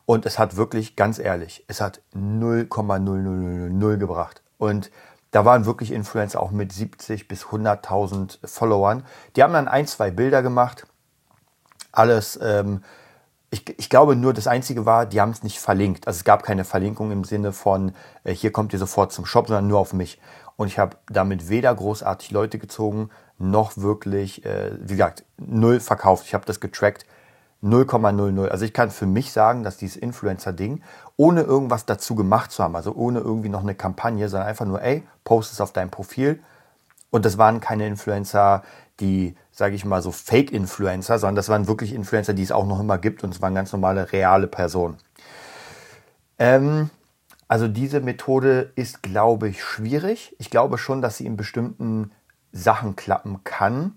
Und 0.04 0.26
es 0.26 0.38
hat 0.38 0.56
wirklich, 0.56 0.96
ganz 0.96 1.18
ehrlich, 1.20 1.64
es 1.68 1.80
hat 1.80 2.02
0,0000 2.14 3.96
gebracht. 3.96 4.42
Und 4.58 4.90
da 5.30 5.44
waren 5.44 5.64
wirklich 5.64 5.92
Influencer 5.92 6.42
auch 6.42 6.50
mit 6.50 6.72
70 6.72 7.28
bis 7.28 7.44
100.000 7.44 8.44
Followern. 8.46 9.04
Die 9.36 9.42
haben 9.44 9.52
dann 9.52 9.68
ein, 9.68 9.86
zwei 9.86 10.10
Bilder 10.10 10.42
gemacht. 10.42 10.88
Alles, 11.92 12.36
ähm, 12.42 12.82
ich, 13.50 13.78
ich, 13.78 13.88
glaube 13.88 14.16
nur, 14.16 14.34
das 14.34 14.48
Einzige 14.48 14.86
war, 14.86 15.06
die 15.06 15.20
haben 15.20 15.30
es 15.30 15.44
nicht 15.44 15.60
verlinkt. 15.60 16.08
Also 16.08 16.18
es 16.18 16.24
gab 16.24 16.42
keine 16.42 16.64
Verlinkung 16.64 17.12
im 17.12 17.22
Sinne 17.22 17.52
von, 17.52 17.94
äh, 18.24 18.34
hier 18.34 18.50
kommt 18.50 18.72
ihr 18.72 18.80
sofort 18.80 19.12
zum 19.12 19.24
Shop, 19.24 19.46
sondern 19.46 19.68
nur 19.68 19.78
auf 19.78 19.92
mich. 19.92 20.20
Und 20.56 20.68
ich 20.68 20.78
habe 20.78 20.96
damit 21.06 21.48
weder 21.48 21.74
großartig 21.74 22.30
Leute 22.30 22.58
gezogen, 22.58 23.10
noch 23.38 23.76
wirklich, 23.76 24.44
äh, 24.44 24.70
wie 24.80 24.92
gesagt, 24.92 25.24
null 25.38 25.80
verkauft. 25.80 26.24
Ich 26.26 26.34
habe 26.34 26.44
das 26.44 26.60
getrackt. 26.60 27.06
0,00. 27.62 28.48
Also 28.48 28.64
ich 28.66 28.74
kann 28.74 28.90
für 28.90 29.06
mich 29.06 29.32
sagen, 29.32 29.64
dass 29.64 29.78
dieses 29.78 29.96
Influencer-Ding, 29.96 30.82
ohne 31.16 31.40
irgendwas 31.40 31.86
dazu 31.86 32.14
gemacht 32.14 32.52
zu 32.52 32.62
haben, 32.62 32.76
also 32.76 32.94
ohne 32.94 33.20
irgendwie 33.20 33.48
noch 33.48 33.62
eine 33.62 33.74
Kampagne, 33.74 34.28
sondern 34.28 34.48
einfach 34.48 34.66
nur, 34.66 34.82
ey, 34.82 35.02
post 35.24 35.52
es 35.52 35.62
auf 35.62 35.72
dein 35.72 35.90
Profil. 35.90 36.40
Und 37.10 37.24
das 37.24 37.38
waren 37.38 37.60
keine 37.60 37.86
Influencer, 37.86 38.62
die, 39.00 39.34
sage 39.50 39.74
ich 39.74 39.84
mal, 39.84 40.02
so 40.02 40.12
Fake-Influencer, 40.12 41.18
sondern 41.18 41.36
das 41.36 41.48
waren 41.48 41.66
wirklich 41.66 41.94
Influencer, 41.94 42.34
die 42.34 42.42
es 42.42 42.52
auch 42.52 42.66
noch 42.66 42.80
immer 42.80 42.98
gibt 42.98 43.24
und 43.24 43.34
es 43.34 43.40
waren 43.40 43.54
ganz 43.54 43.72
normale, 43.72 44.12
reale 44.12 44.46
Personen. 44.46 44.98
Ähm, 46.38 46.90
also 47.54 47.68
diese 47.68 48.00
Methode 48.00 48.72
ist, 48.74 49.04
glaube 49.04 49.48
ich, 49.48 49.62
schwierig. 49.62 50.34
Ich 50.40 50.50
glaube 50.50 50.76
schon, 50.76 51.00
dass 51.00 51.18
sie 51.18 51.24
in 51.24 51.36
bestimmten 51.36 52.10
Sachen 52.50 52.96
klappen 52.96 53.44
kann. 53.44 53.92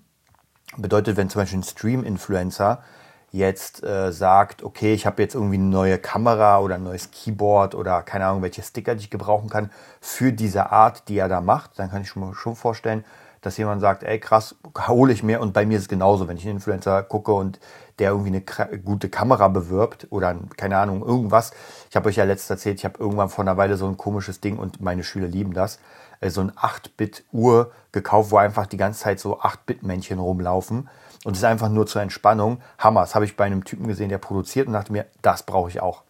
Bedeutet, 0.77 1.17
wenn 1.17 1.27
zum 1.31 1.41
Beispiel 1.41 1.57
ein 1.57 1.63
Stream-Influencer 1.63 2.83
jetzt 3.31 3.83
äh, 3.83 4.11
sagt, 4.13 4.61
okay, 4.61 4.93
ich 4.93 5.07
habe 5.07 5.23
jetzt 5.23 5.33
irgendwie 5.33 5.55
eine 5.55 5.65
neue 5.65 5.97
Kamera 5.97 6.59
oder 6.59 6.75
ein 6.75 6.83
neues 6.83 7.09
Keyboard 7.09 7.73
oder 7.73 8.03
keine 8.03 8.27
Ahnung, 8.27 8.43
welche 8.43 8.61
Sticker 8.61 8.93
die 8.93 9.05
ich 9.05 9.09
gebrauchen 9.09 9.49
kann 9.49 9.71
für 10.01 10.31
diese 10.31 10.69
Art, 10.69 11.09
die 11.09 11.17
er 11.17 11.27
da 11.27 11.41
macht, 11.41 11.79
dann 11.79 11.89
kann 11.89 12.03
ich 12.03 12.09
schon, 12.09 12.35
schon 12.35 12.55
vorstellen, 12.55 13.05
dass 13.47 13.57
jemand 13.57 13.81
sagt, 13.81 14.03
ey 14.03 14.19
krass, 14.19 14.55
hole 14.87 15.13
ich 15.13 15.23
mir 15.23 15.41
und 15.41 15.53
bei 15.53 15.65
mir 15.65 15.77
ist 15.77 15.83
es 15.83 15.89
genauso, 15.89 16.27
wenn 16.27 16.37
ich 16.37 16.43
einen 16.43 16.57
Influencer 16.57 17.01
gucke 17.03 17.31
und 17.31 17.59
der 17.99 18.11
irgendwie 18.11 18.29
eine 18.29 18.79
gute 18.79 19.09
Kamera 19.09 19.47
bewirbt 19.47 20.07
oder 20.11 20.35
keine 20.57 20.77
Ahnung, 20.77 21.03
irgendwas. 21.03 21.51
Ich 21.89 21.95
habe 21.95 22.09
euch 22.09 22.17
ja 22.17 22.25
letztens 22.25 22.51
erzählt, 22.51 22.77
ich 22.79 22.85
habe 22.85 22.99
irgendwann 22.99 23.29
vor 23.29 23.43
einer 23.43 23.57
Weile 23.57 23.77
so 23.77 23.87
ein 23.87 23.97
komisches 23.97 24.41
Ding 24.41 24.57
und 24.57 24.81
meine 24.81 25.03
Schüler 25.03 25.27
lieben 25.27 25.53
das, 25.53 25.79
äh, 26.19 26.29
so 26.29 26.41
ein 26.41 26.51
8-Bit-Uhr 26.51 27.71
gekauft, 27.91 28.31
wo 28.31 28.37
einfach 28.37 28.67
die 28.67 28.77
ganze 28.77 28.99
Zeit 28.99 29.19
so 29.19 29.39
8-Bit-Männchen 29.39 30.19
rumlaufen 30.19 30.89
und 31.23 31.31
es 31.31 31.39
ist 31.39 31.45
einfach 31.45 31.69
nur 31.69 31.87
zur 31.87 32.01
Entspannung. 32.01 32.61
Hammer, 32.77 33.01
das 33.01 33.15
habe 33.15 33.25
ich 33.25 33.35
bei 33.35 33.45
einem 33.45 33.63
Typen 33.63 33.87
gesehen, 33.87 34.09
der 34.09 34.19
produziert 34.19 34.67
und 34.67 34.73
dachte 34.73 34.91
mir, 34.91 35.05
das 35.21 35.43
brauche 35.43 35.69
ich 35.69 35.81
auch. 35.81 36.03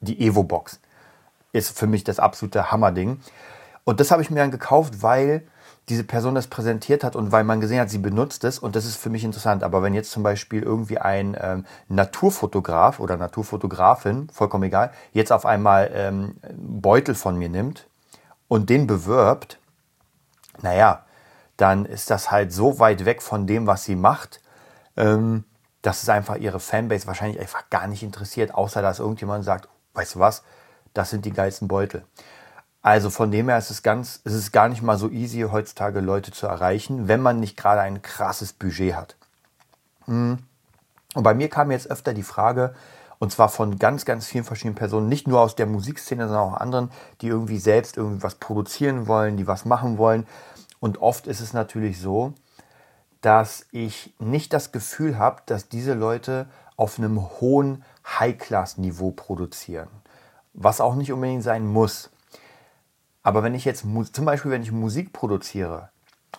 Die 0.00 0.20
Evo-Box 0.26 0.80
ist 1.52 1.76
für 1.76 1.86
mich 1.86 2.04
das 2.04 2.18
absolute 2.18 2.70
Hammerding. 2.70 3.20
Und 3.84 4.00
das 4.00 4.10
habe 4.10 4.22
ich 4.22 4.30
mir 4.30 4.40
dann 4.40 4.50
gekauft, 4.50 5.02
weil 5.02 5.46
diese 5.88 6.04
Person 6.04 6.34
das 6.34 6.46
präsentiert 6.46 7.04
hat 7.04 7.14
und 7.14 7.30
weil 7.30 7.44
man 7.44 7.60
gesehen 7.60 7.80
hat, 7.80 7.90
sie 7.90 7.98
benutzt 7.98 8.44
es 8.44 8.58
und 8.58 8.74
das 8.74 8.86
ist 8.86 8.96
für 8.96 9.10
mich 9.10 9.24
interessant. 9.24 9.62
Aber 9.62 9.82
wenn 9.82 9.92
jetzt 9.92 10.10
zum 10.10 10.22
Beispiel 10.22 10.62
irgendwie 10.62 10.98
ein 10.98 11.36
ähm, 11.38 11.66
Naturfotograf 11.88 13.00
oder 13.00 13.16
Naturfotografin, 13.16 14.28
vollkommen 14.30 14.64
egal, 14.64 14.92
jetzt 15.12 15.32
auf 15.32 15.44
einmal 15.44 15.90
ähm, 15.92 16.36
Beutel 16.56 17.14
von 17.14 17.36
mir 17.36 17.50
nimmt 17.50 17.86
und 18.48 18.70
den 18.70 18.86
bewirbt, 18.86 19.58
naja, 20.62 21.04
dann 21.56 21.84
ist 21.84 22.10
das 22.10 22.30
halt 22.30 22.52
so 22.52 22.78
weit 22.78 23.04
weg 23.04 23.20
von 23.20 23.46
dem, 23.46 23.66
was 23.66 23.84
sie 23.84 23.96
macht, 23.96 24.40
ähm, 24.96 25.44
dass 25.82 26.02
es 26.02 26.08
einfach 26.08 26.36
ihre 26.36 26.60
Fanbase 26.60 27.06
wahrscheinlich 27.06 27.38
einfach 27.38 27.68
gar 27.68 27.86
nicht 27.86 28.02
interessiert, 28.02 28.54
außer 28.54 28.80
dass 28.80 29.00
irgendjemand 29.00 29.44
sagt, 29.44 29.68
weißt 29.92 30.14
du 30.14 30.18
was, 30.18 30.42
das 30.94 31.10
sind 31.10 31.26
die 31.26 31.32
geilsten 31.32 31.68
Beutel. 31.68 32.04
Also 32.84 33.08
von 33.08 33.30
dem 33.30 33.48
her 33.48 33.56
ist 33.56 33.70
es 33.70 33.82
ganz, 33.82 34.20
es 34.24 34.34
ist 34.34 34.52
gar 34.52 34.68
nicht 34.68 34.82
mal 34.82 34.98
so 34.98 35.08
easy, 35.08 35.40
heutzutage 35.50 36.00
Leute 36.00 36.32
zu 36.32 36.46
erreichen, 36.46 37.08
wenn 37.08 37.22
man 37.22 37.40
nicht 37.40 37.56
gerade 37.56 37.80
ein 37.80 38.02
krasses 38.02 38.52
Budget 38.52 38.94
hat. 38.94 39.16
Hm. 40.04 40.40
Und 41.14 41.22
bei 41.22 41.32
mir 41.32 41.48
kam 41.48 41.70
jetzt 41.70 41.90
öfter 41.90 42.12
die 42.12 42.22
Frage, 42.22 42.74
und 43.18 43.32
zwar 43.32 43.48
von 43.48 43.78
ganz, 43.78 44.04
ganz 44.04 44.26
vielen 44.26 44.44
verschiedenen 44.44 44.74
Personen, 44.74 45.08
nicht 45.08 45.26
nur 45.26 45.40
aus 45.40 45.56
der 45.56 45.64
Musikszene, 45.64 46.28
sondern 46.28 46.52
auch 46.52 46.60
anderen, 46.60 46.90
die 47.22 47.28
irgendwie 47.28 47.56
selbst 47.56 47.96
irgendwie 47.96 48.22
was 48.22 48.34
produzieren 48.34 49.06
wollen, 49.06 49.38
die 49.38 49.46
was 49.46 49.64
machen 49.64 49.96
wollen. 49.96 50.26
Und 50.78 51.00
oft 51.00 51.26
ist 51.26 51.40
es 51.40 51.54
natürlich 51.54 51.98
so, 51.98 52.34
dass 53.22 53.64
ich 53.72 54.12
nicht 54.18 54.52
das 54.52 54.72
Gefühl 54.72 55.18
habe, 55.18 55.40
dass 55.46 55.70
diese 55.70 55.94
Leute 55.94 56.50
auf 56.76 56.98
einem 56.98 57.22
hohen 57.40 57.82
High-Class-Niveau 58.06 59.12
produzieren. 59.12 59.88
Was 60.52 60.82
auch 60.82 60.96
nicht 60.96 61.12
unbedingt 61.12 61.44
sein 61.44 61.66
muss. 61.66 62.10
Aber 63.24 63.42
wenn 63.42 63.54
ich 63.54 63.64
jetzt 63.64 63.84
zum 64.12 64.24
Beispiel, 64.24 64.52
wenn 64.52 64.62
ich 64.62 64.70
Musik 64.70 65.12
produziere 65.12 65.88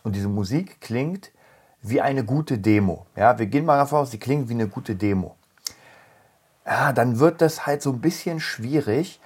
und 0.04 0.16
diese 0.16 0.30
Musik 0.30 0.80
klingt 0.80 1.32
wie 1.82 2.00
eine 2.00 2.24
gute 2.24 2.60
Demo, 2.60 3.08
ja, 3.16 3.38
wir 3.38 3.48
gehen 3.48 3.66
mal 3.66 3.78
davon 3.78 4.00
aus, 4.00 4.12
sie 4.12 4.20
klingt 4.20 4.48
wie 4.48 4.54
eine 4.54 4.68
gute 4.68 4.96
Demo, 4.96 5.36
ja, 6.66 6.94
dann 6.94 7.20
wird 7.20 7.42
das 7.42 7.66
halt 7.66 7.82
so 7.82 7.92
ein 7.92 8.02
bisschen 8.02 8.40
schwierig. 8.40 9.20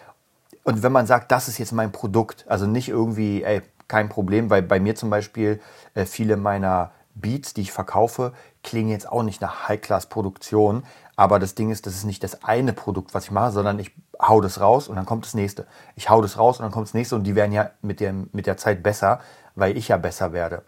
Und 0.63 0.83
wenn 0.83 0.91
man 0.91 1.05
sagt, 1.05 1.31
das 1.31 1.47
ist 1.47 1.57
jetzt 1.57 1.71
mein 1.71 1.91
Produkt, 1.91 2.45
also 2.47 2.65
nicht 2.65 2.89
irgendwie, 2.89 3.43
ey, 3.43 3.61
kein 3.87 4.07
Problem, 4.07 4.49
weil 4.49 4.61
bei 4.61 4.79
mir 4.79 4.95
zum 4.95 5.09
Beispiel 5.09 5.59
äh, 5.95 6.05
viele 6.05 6.37
meiner 6.37 6.91
Beats, 7.15 7.53
die 7.53 7.61
ich 7.61 7.71
verkaufe, 7.71 8.33
klingen 8.63 8.89
jetzt 8.89 9.11
auch 9.11 9.23
nicht 9.23 9.41
nach 9.41 9.67
High-Class-Produktion. 9.67 10.83
Aber 11.15 11.39
das 11.39 11.55
Ding 11.55 11.71
ist, 11.71 11.85
das 11.85 11.95
ist 11.95 12.05
nicht 12.05 12.23
das 12.23 12.43
eine 12.43 12.71
Produkt, 12.71 13.13
was 13.13 13.25
ich 13.25 13.31
mache, 13.31 13.51
sondern 13.51 13.79
ich 13.79 13.91
hau 14.21 14.41
das 14.41 14.59
raus 14.59 14.87
und 14.87 14.95
dann 14.95 15.05
kommt 15.05 15.25
das 15.25 15.33
nächste. 15.33 15.65
Ich 15.95 16.09
hau 16.09 16.21
das 16.21 16.37
raus 16.37 16.59
und 16.59 16.63
dann 16.63 16.71
kommt 16.71 16.87
das 16.87 16.93
nächste 16.93 17.15
und 17.15 17.23
die 17.23 17.35
werden 17.35 17.51
ja 17.51 17.71
mit, 17.81 17.99
dem, 17.99 18.29
mit 18.33 18.47
der 18.47 18.57
Zeit 18.57 18.83
besser, 18.83 19.19
weil 19.55 19.77
ich 19.77 19.87
ja 19.87 19.97
besser 19.97 20.33
werde. 20.33 20.63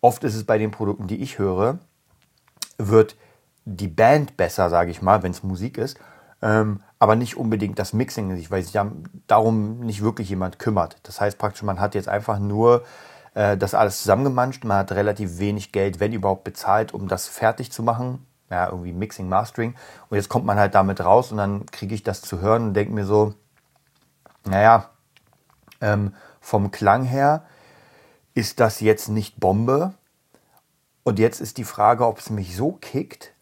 Oft 0.00 0.24
ist 0.24 0.34
es 0.34 0.44
bei 0.44 0.58
den 0.58 0.70
Produkten, 0.70 1.06
die 1.06 1.22
ich 1.22 1.38
höre, 1.38 1.78
wird 2.78 3.16
die 3.64 3.88
Band 3.88 4.36
besser, 4.36 4.70
sage 4.70 4.90
ich 4.90 5.02
mal, 5.02 5.22
wenn 5.22 5.32
es 5.32 5.42
Musik 5.42 5.78
ist, 5.78 5.98
ähm, 6.40 6.80
aber 6.98 7.16
nicht 7.16 7.36
unbedingt 7.36 7.78
das 7.78 7.92
Mixing, 7.92 8.30
weil 8.50 8.62
sich 8.62 8.78
darum 9.26 9.80
nicht 9.80 10.02
wirklich 10.02 10.28
jemand 10.30 10.58
kümmert. 10.58 10.96
Das 11.02 11.20
heißt 11.20 11.38
praktisch, 11.38 11.62
man 11.62 11.80
hat 11.80 11.94
jetzt 11.94 12.08
einfach 12.08 12.38
nur 12.38 12.84
äh, 13.34 13.56
das 13.56 13.74
alles 13.74 13.98
zusammengemanscht. 13.98 14.64
Man 14.64 14.78
hat 14.78 14.92
relativ 14.92 15.38
wenig 15.38 15.72
Geld, 15.72 16.00
wenn 16.00 16.12
überhaupt, 16.12 16.44
bezahlt, 16.44 16.94
um 16.94 17.08
das 17.08 17.28
fertig 17.28 17.70
zu 17.70 17.82
machen. 17.82 18.26
Ja, 18.50 18.66
irgendwie 18.66 18.92
Mixing, 18.92 19.28
Mastering. 19.28 19.74
Und 20.08 20.16
jetzt 20.16 20.28
kommt 20.28 20.46
man 20.46 20.58
halt 20.58 20.74
damit 20.74 21.00
raus 21.00 21.32
und 21.32 21.38
dann 21.38 21.66
kriege 21.66 21.94
ich 21.94 22.02
das 22.02 22.22
zu 22.22 22.40
hören 22.40 22.68
und 22.68 22.74
denke 22.74 22.92
mir 22.92 23.04
so, 23.04 23.34
naja, 24.44 24.90
ähm, 25.80 26.14
vom 26.40 26.70
Klang 26.70 27.04
her 27.04 27.44
ist 28.34 28.60
das 28.60 28.80
jetzt 28.80 29.08
nicht 29.08 29.38
Bombe. 29.38 29.94
Und 31.02 31.18
jetzt 31.18 31.40
ist 31.40 31.58
die 31.58 31.64
Frage, 31.64 32.06
ob 32.06 32.18
es 32.18 32.30
mich 32.30 32.56
so 32.56 32.72
kickt, 32.72 33.32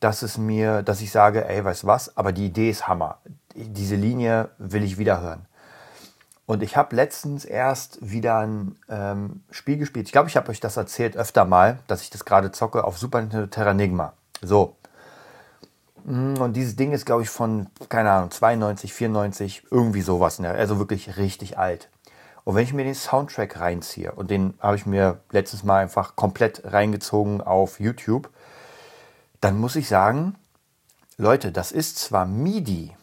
dass 0.00 0.22
es 0.22 0.36
mir, 0.36 0.82
dass 0.82 1.00
ich 1.00 1.10
sage, 1.10 1.48
ey, 1.48 1.64
weißt 1.64 1.86
was, 1.86 2.16
aber 2.16 2.32
die 2.32 2.46
Idee 2.46 2.70
ist 2.70 2.88
Hammer. 2.88 3.18
Diese 3.54 3.96
Linie 3.96 4.50
will 4.58 4.82
ich 4.84 4.98
wieder 4.98 5.20
hören. 5.20 5.46
Und 6.46 6.62
ich 6.62 6.76
habe 6.76 6.94
letztens 6.94 7.44
erst 7.44 7.98
wieder 8.00 8.38
ein 8.38 8.76
ähm, 8.90 9.44
Spiel 9.50 9.78
gespielt. 9.78 10.06
Ich 10.06 10.12
glaube, 10.12 10.28
ich 10.28 10.36
habe 10.36 10.50
euch 10.50 10.60
das 10.60 10.76
erzählt 10.76 11.16
öfter 11.16 11.46
mal, 11.46 11.78
dass 11.86 12.02
ich 12.02 12.10
das 12.10 12.26
gerade 12.26 12.52
zocke 12.52 12.84
auf 12.84 12.98
Super 12.98 13.22
Nintendo 13.22 13.46
Terranigma. 13.46 14.12
So. 14.46 14.76
Mm, 16.04 16.34
und 16.40 16.54
dieses 16.54 16.76
Ding 16.76 16.92
ist, 16.92 17.06
glaube 17.06 17.22
ich, 17.22 17.30
von, 17.30 17.68
keine 17.88 18.10
Ahnung, 18.10 18.30
92, 18.30 18.92
94, 18.92 19.62
irgendwie 19.70 20.02
sowas. 20.02 20.38
Ne? 20.38 20.50
Also 20.50 20.78
wirklich 20.78 21.16
richtig 21.16 21.58
alt. 21.58 21.88
Und 22.44 22.54
wenn 22.54 22.64
ich 22.64 22.74
mir 22.74 22.84
den 22.84 22.94
Soundtrack 22.94 23.58
reinziehe, 23.58 24.12
und 24.12 24.30
den 24.30 24.54
habe 24.60 24.76
ich 24.76 24.84
mir 24.84 25.20
letztes 25.30 25.64
Mal 25.64 25.82
einfach 25.82 26.14
komplett 26.14 26.62
reingezogen 26.64 27.40
auf 27.40 27.80
YouTube, 27.80 28.30
dann 29.40 29.58
muss 29.58 29.76
ich 29.76 29.88
sagen, 29.88 30.36
Leute, 31.16 31.52
das 31.52 31.72
ist 31.72 31.98
zwar 31.98 32.26
MIDI, 32.26 32.94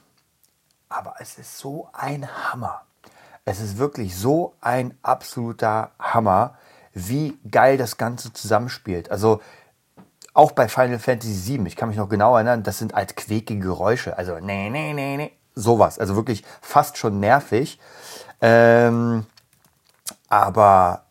aber 0.89 1.15
es 1.19 1.37
ist 1.37 1.57
so 1.57 1.89
ein 1.93 2.27
Hammer. 2.27 2.81
Es 3.45 3.59
ist 3.59 3.77
wirklich 3.77 4.15
so 4.15 4.53
ein 4.61 4.97
absoluter 5.01 5.91
Hammer, 5.97 6.55
wie 6.93 7.39
geil 7.49 7.77
das 7.77 7.97
Ganze 7.97 8.33
zusammenspielt. 8.33 9.09
Also 9.09 9.41
auch 10.33 10.51
bei 10.53 10.67
Final 10.67 10.99
Fantasy 10.99 11.57
VII, 11.57 11.67
ich 11.67 11.75
kann 11.75 11.89
mich 11.89 11.97
noch 11.97 12.09
genau 12.09 12.35
erinnern, 12.35 12.63
das 12.63 12.77
sind 12.77 12.93
halt 12.93 13.15
quäkige 13.15 13.59
Geräusche. 13.59 14.17
Also 14.17 14.39
nee, 14.39 14.69
nee, 14.69 14.93
nee, 14.93 15.17
nee. 15.17 15.31
Sowas. 15.55 15.99
Also 15.99 16.15
wirklich 16.15 16.43
fast 16.61 16.97
schon 16.97 17.19
nervig. 17.19 17.79
Ähm, 18.39 19.25
aber 20.29 21.03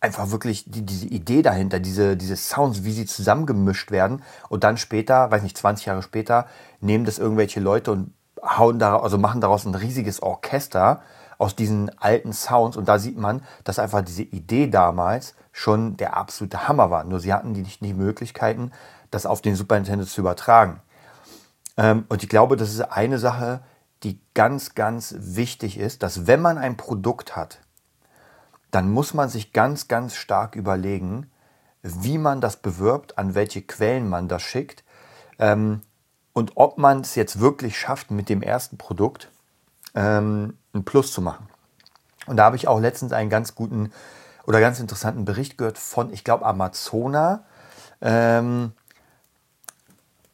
einfach 0.00 0.30
wirklich 0.30 0.64
die, 0.66 0.82
diese 0.82 1.06
Idee 1.06 1.42
dahinter, 1.42 1.80
diese, 1.80 2.16
diese 2.16 2.36
Sounds, 2.36 2.84
wie 2.84 2.92
sie 2.92 3.06
zusammengemischt 3.06 3.90
werden 3.90 4.22
und 4.48 4.62
dann 4.62 4.76
später, 4.76 5.30
weiß 5.30 5.42
nicht, 5.42 5.58
20 5.58 5.86
Jahre 5.86 6.02
später, 6.02 6.46
nehmen 6.80 7.04
das 7.04 7.18
irgendwelche 7.18 7.58
Leute 7.58 7.90
und 7.90 8.14
hauen 8.42 8.78
da, 8.78 8.98
also 8.98 9.18
machen 9.18 9.40
daraus 9.40 9.64
ein 9.64 9.74
riesiges 9.74 10.22
Orchester 10.22 11.02
aus 11.38 11.56
diesen 11.56 11.90
alten 11.98 12.32
Sounds 12.32 12.76
und 12.76 12.86
da 12.86 12.98
sieht 12.98 13.18
man, 13.18 13.42
dass 13.64 13.78
einfach 13.78 14.02
diese 14.02 14.22
Idee 14.22 14.68
damals 14.68 15.34
schon 15.56 15.96
der 15.96 16.16
absolute 16.16 16.66
Hammer 16.66 16.90
war. 16.90 17.04
Nur 17.04 17.20
sie 17.20 17.32
hatten 17.32 17.54
die 17.54 17.62
nicht 17.62 17.80
die 17.80 17.94
Möglichkeiten, 17.94 18.72
das 19.12 19.24
auf 19.24 19.40
den 19.40 19.54
Super 19.54 19.76
Nintendo 19.76 20.04
zu 20.04 20.20
übertragen. 20.20 20.80
Ähm, 21.76 22.06
und 22.08 22.24
ich 22.24 22.28
glaube, 22.28 22.56
das 22.56 22.70
ist 22.70 22.80
eine 22.80 23.20
Sache, 23.20 23.60
die 24.02 24.18
ganz, 24.34 24.74
ganz 24.74 25.14
wichtig 25.16 25.78
ist, 25.78 26.02
dass 26.02 26.26
wenn 26.26 26.42
man 26.42 26.58
ein 26.58 26.76
Produkt 26.76 27.36
hat, 27.36 27.60
dann 28.72 28.90
muss 28.90 29.14
man 29.14 29.28
sich 29.28 29.52
ganz, 29.52 29.86
ganz 29.86 30.16
stark 30.16 30.56
überlegen, 30.56 31.30
wie 31.82 32.18
man 32.18 32.40
das 32.40 32.56
bewirbt, 32.56 33.16
an 33.16 33.36
welche 33.36 33.62
Quellen 33.62 34.08
man 34.08 34.26
das 34.26 34.42
schickt 34.42 34.82
ähm, 35.38 35.82
und 36.32 36.52
ob 36.56 36.78
man 36.78 37.02
es 37.02 37.14
jetzt 37.14 37.38
wirklich 37.38 37.78
schafft, 37.78 38.10
mit 38.10 38.28
dem 38.28 38.42
ersten 38.42 38.76
Produkt 38.76 39.30
ähm, 39.94 40.58
ein 40.74 40.84
Plus 40.84 41.12
zu 41.12 41.22
machen. 41.22 41.46
Und 42.26 42.38
da 42.38 42.44
habe 42.44 42.56
ich 42.56 42.66
auch 42.66 42.80
letztens 42.80 43.12
einen 43.12 43.30
ganz 43.30 43.54
guten 43.54 43.92
oder 44.46 44.60
ganz 44.60 44.80
interessanten 44.80 45.24
Bericht 45.24 45.58
gehört 45.58 45.78
von, 45.78 46.12
ich 46.12 46.24
glaube, 46.24 46.44
Amazona. 46.46 47.44
Ähm, 48.00 48.72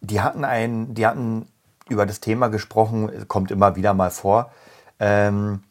die 0.00 0.20
hatten 0.20 0.44
ein, 0.44 0.94
die 0.94 1.06
hatten 1.06 1.46
über 1.88 2.06
das 2.06 2.20
Thema 2.20 2.48
gesprochen, 2.48 3.28
kommt 3.28 3.50
immer 3.50 3.76
wieder 3.76 3.94
mal 3.94 4.10
vor. 4.10 4.50
Ähm, 4.98 5.62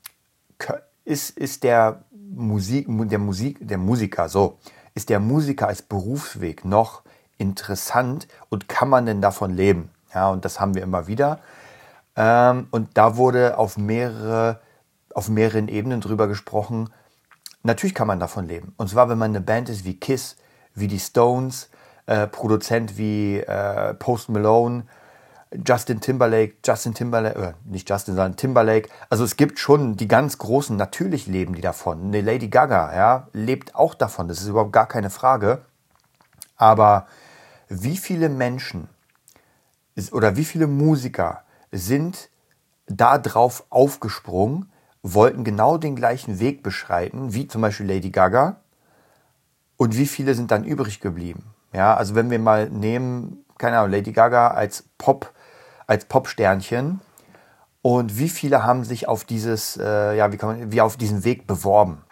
ist, 1.06 1.38
ist 1.38 1.64
der 1.64 2.04
Musik, 2.12 2.88
der 3.10 3.20
Musik, 3.20 3.58
der 3.62 3.78
Musiker, 3.78 4.30
so, 4.30 4.60
ist 4.94 5.10
der 5.10 5.20
Musiker 5.20 5.68
als 5.68 5.82
Berufsweg 5.82 6.66
noch 6.66 7.02
interessant 7.38 8.28
und 8.50 8.70
kann 8.70 8.90
man 8.90 9.06
denn 9.06 9.22
davon 9.22 9.56
leben? 9.56 9.90
Ja, 10.14 10.30
und 10.30 10.46
das 10.46 10.60
haben 10.60 10.76
wir 10.76 10.84
immer 10.84 11.08
wieder. 11.08 11.40
Ähm, 12.16 12.68
und 12.72 12.90
da 12.96 13.16
wurde 13.18 13.58
auf 13.58 13.78
mehrere, 13.78 14.60
auf 15.14 15.30
mehreren 15.30 15.68
Ebenen 15.68 16.02
drüber 16.02 16.28
gesprochen. 16.28 16.90
Natürlich 17.64 17.94
kann 17.94 18.08
man 18.08 18.20
davon 18.20 18.48
leben. 18.48 18.74
Und 18.78 18.90
zwar, 18.90 19.10
wenn 19.10 19.18
man 19.18 19.32
eine 19.32 19.42
Band 19.42 19.70
ist 19.70 19.86
wie 19.86 20.00
Kiss, 20.00 20.38
wie 20.76 20.88
die 20.88 21.00
Stones, 21.00 21.70
äh, 22.06 22.28
Produzent 22.28 22.98
wie 22.98 23.40
äh, 23.40 23.94
Post 23.96 24.30
Malone, 24.30 24.84
Justin 25.68 26.00
Timberlake, 26.00 26.56
Justin 26.64 26.94
Timberlake, 26.94 27.40
äh, 27.40 27.54
nicht 27.66 27.90
Justin, 27.90 28.16
sondern 28.16 28.36
Timberlake. 28.36 28.90
Also 29.10 29.24
es 29.24 29.36
gibt 29.36 29.60
schon 29.60 29.98
die 29.98 30.08
ganz 30.08 30.38
großen, 30.38 30.76
natürlich 30.78 31.28
leben 31.28 31.56
die 31.56 31.62
davon. 31.62 32.06
Eine 32.06 32.22
Lady 32.22 32.48
Gaga, 32.48 32.96
ja, 32.96 33.28
lebt 33.34 33.76
auch 33.76 33.94
davon. 33.94 34.28
Das 34.28 34.42
ist 34.42 34.48
überhaupt 34.48 34.74
gar 34.74 34.88
keine 34.88 35.10
Frage. 35.10 35.66
Aber 36.56 37.08
wie 37.68 37.98
viele 37.98 38.30
Menschen 38.30 38.90
oder 40.12 40.36
wie 40.36 40.46
viele 40.46 40.68
Musiker 40.68 41.44
sind 41.72 42.30
da 42.88 43.18
drauf 43.18 43.66
aufgesprungen, 43.70 44.72
wollten 45.02 45.44
genau 45.44 45.78
den 45.78 45.96
gleichen 45.96 46.40
Weg 46.40 46.64
beschreiten, 46.64 47.34
wie 47.34 47.48
zum 47.48 47.62
Beispiel 47.62 47.88
Lady 47.88 48.10
Gaga. 48.10 48.58
Und 49.78 49.98
wie 49.98 50.08
viele 50.08 50.36
sind 50.36 50.52
dann 50.52 50.66
übrig 50.66 51.00
geblieben? 51.00 51.44
Ja, 51.74 51.96
also 51.96 52.16
wenn 52.16 52.30
wir 52.30 52.40
mal 52.40 52.70
nehmen, 52.70 53.46
keine 53.58 53.78
Ahnung, 53.80 53.92
Lady 53.92 54.12
Gaga 54.12 54.50
als 54.50 54.84
Pop, 54.98 55.32
als 55.88 56.06
Popsternchen 56.06 57.00
und 57.82 58.18
wie 58.18 58.30
viele 58.30 58.64
haben 58.64 58.84
sich 58.84 59.08
auf 59.08 59.24
dieses, 59.24 59.78
äh, 59.78 60.16
ja, 60.18 60.32
wie 60.32 60.38
kann 60.38 60.60
man, 60.60 60.72
wie 60.72 60.82
auf 60.82 60.98
diesen 60.98 61.24
Weg 61.24 61.48
beworben? 61.48 62.04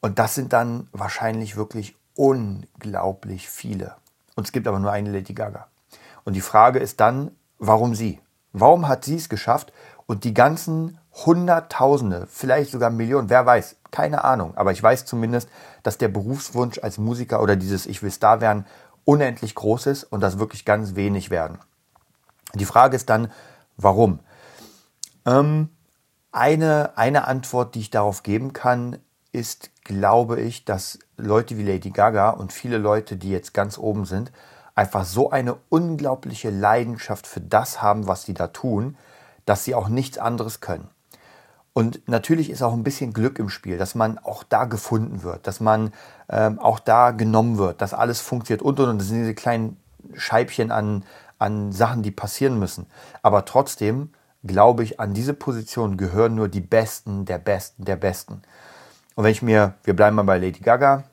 Und 0.00 0.18
das 0.18 0.34
sind 0.34 0.52
dann 0.52 0.88
wahrscheinlich 0.92 1.56
wirklich 1.56 1.94
unglaublich 2.14 3.48
viele. 3.48 3.94
Und 4.34 4.46
es 4.46 4.52
gibt 4.52 4.66
aber 4.66 4.78
nur 4.78 4.90
eine 4.90 5.10
Lady 5.10 5.34
Gaga. 5.34 5.68
Und 6.24 6.34
die 6.34 6.40
Frage 6.40 6.78
ist 6.78 7.00
dann, 7.00 7.30
warum 7.58 7.94
sie? 7.94 8.20
Warum 8.52 8.88
hat 8.88 9.04
sie 9.04 9.16
es 9.16 9.28
geschafft 9.28 9.72
und 10.06 10.24
die 10.24 10.34
ganzen 10.34 10.98
Hunderttausende, 11.26 12.26
vielleicht 12.30 12.70
sogar 12.70 12.90
Millionen, 12.90 13.30
wer 13.30 13.44
weiß, 13.46 13.76
keine 13.90 14.24
Ahnung. 14.24 14.56
Aber 14.56 14.72
ich 14.72 14.82
weiß 14.82 15.04
zumindest, 15.04 15.48
dass 15.82 15.98
der 15.98 16.08
Berufswunsch 16.08 16.78
als 16.78 16.98
Musiker 16.98 17.42
oder 17.42 17.56
dieses 17.56 17.86
Ich 17.86 18.02
will 18.02 18.10
Star 18.10 18.40
werden 18.40 18.66
unendlich 19.04 19.54
groß 19.54 19.86
ist 19.86 20.04
und 20.04 20.20
das 20.20 20.38
wirklich 20.38 20.64
ganz 20.64 20.94
wenig 20.94 21.30
werden. 21.30 21.58
Die 22.54 22.64
Frage 22.64 22.96
ist 22.96 23.10
dann, 23.10 23.30
warum? 23.76 24.20
Ähm, 25.26 25.68
eine, 26.32 26.96
eine 26.96 27.26
Antwort, 27.26 27.74
die 27.74 27.80
ich 27.80 27.90
darauf 27.90 28.22
geben 28.22 28.52
kann, 28.52 28.98
ist, 29.32 29.70
glaube 29.84 30.40
ich, 30.40 30.64
dass 30.64 30.98
Leute 31.16 31.56
wie 31.58 31.64
Lady 31.64 31.90
Gaga 31.90 32.30
und 32.30 32.52
viele 32.52 32.78
Leute, 32.78 33.16
die 33.16 33.30
jetzt 33.30 33.54
ganz 33.54 33.78
oben 33.78 34.04
sind, 34.04 34.32
einfach 34.74 35.04
so 35.04 35.30
eine 35.30 35.56
unglaubliche 35.68 36.50
Leidenschaft 36.50 37.26
für 37.26 37.40
das 37.40 37.82
haben, 37.82 38.06
was 38.06 38.24
sie 38.24 38.34
da 38.34 38.48
tun, 38.48 38.96
dass 39.44 39.64
sie 39.64 39.74
auch 39.74 39.88
nichts 39.88 40.18
anderes 40.18 40.60
können. 40.60 40.88
Und 41.72 42.08
natürlich 42.08 42.50
ist 42.50 42.62
auch 42.62 42.72
ein 42.72 42.82
bisschen 42.82 43.12
Glück 43.12 43.38
im 43.38 43.48
Spiel, 43.48 43.78
dass 43.78 43.94
man 43.94 44.18
auch 44.18 44.42
da 44.42 44.64
gefunden 44.64 45.22
wird, 45.22 45.46
dass 45.46 45.60
man 45.60 45.92
ähm, 46.28 46.58
auch 46.58 46.80
da 46.80 47.12
genommen 47.12 47.58
wird, 47.58 47.80
dass 47.80 47.94
alles 47.94 48.20
funktioniert 48.20 48.62
und 48.62 48.80
und 48.80 48.88
und. 48.88 48.98
Das 48.98 49.08
sind 49.08 49.20
diese 49.20 49.34
kleinen 49.34 49.76
Scheibchen 50.14 50.72
an, 50.72 51.04
an 51.38 51.72
Sachen, 51.72 52.02
die 52.02 52.10
passieren 52.10 52.58
müssen. 52.58 52.86
Aber 53.22 53.44
trotzdem 53.44 54.10
glaube 54.44 54.82
ich, 54.82 55.00
an 55.00 55.14
diese 55.14 55.34
Position 55.34 55.96
gehören 55.96 56.34
nur 56.34 56.48
die 56.48 56.60
Besten 56.60 57.24
der 57.24 57.38
Besten 57.38 57.84
der 57.84 57.96
Besten. 57.96 58.42
Und 59.14 59.24
wenn 59.24 59.32
ich 59.32 59.42
mir, 59.42 59.74
wir 59.84 59.94
bleiben 59.94 60.16
mal 60.16 60.22
bei 60.22 60.38
Lady 60.38 60.60
Gaga, 60.60 61.04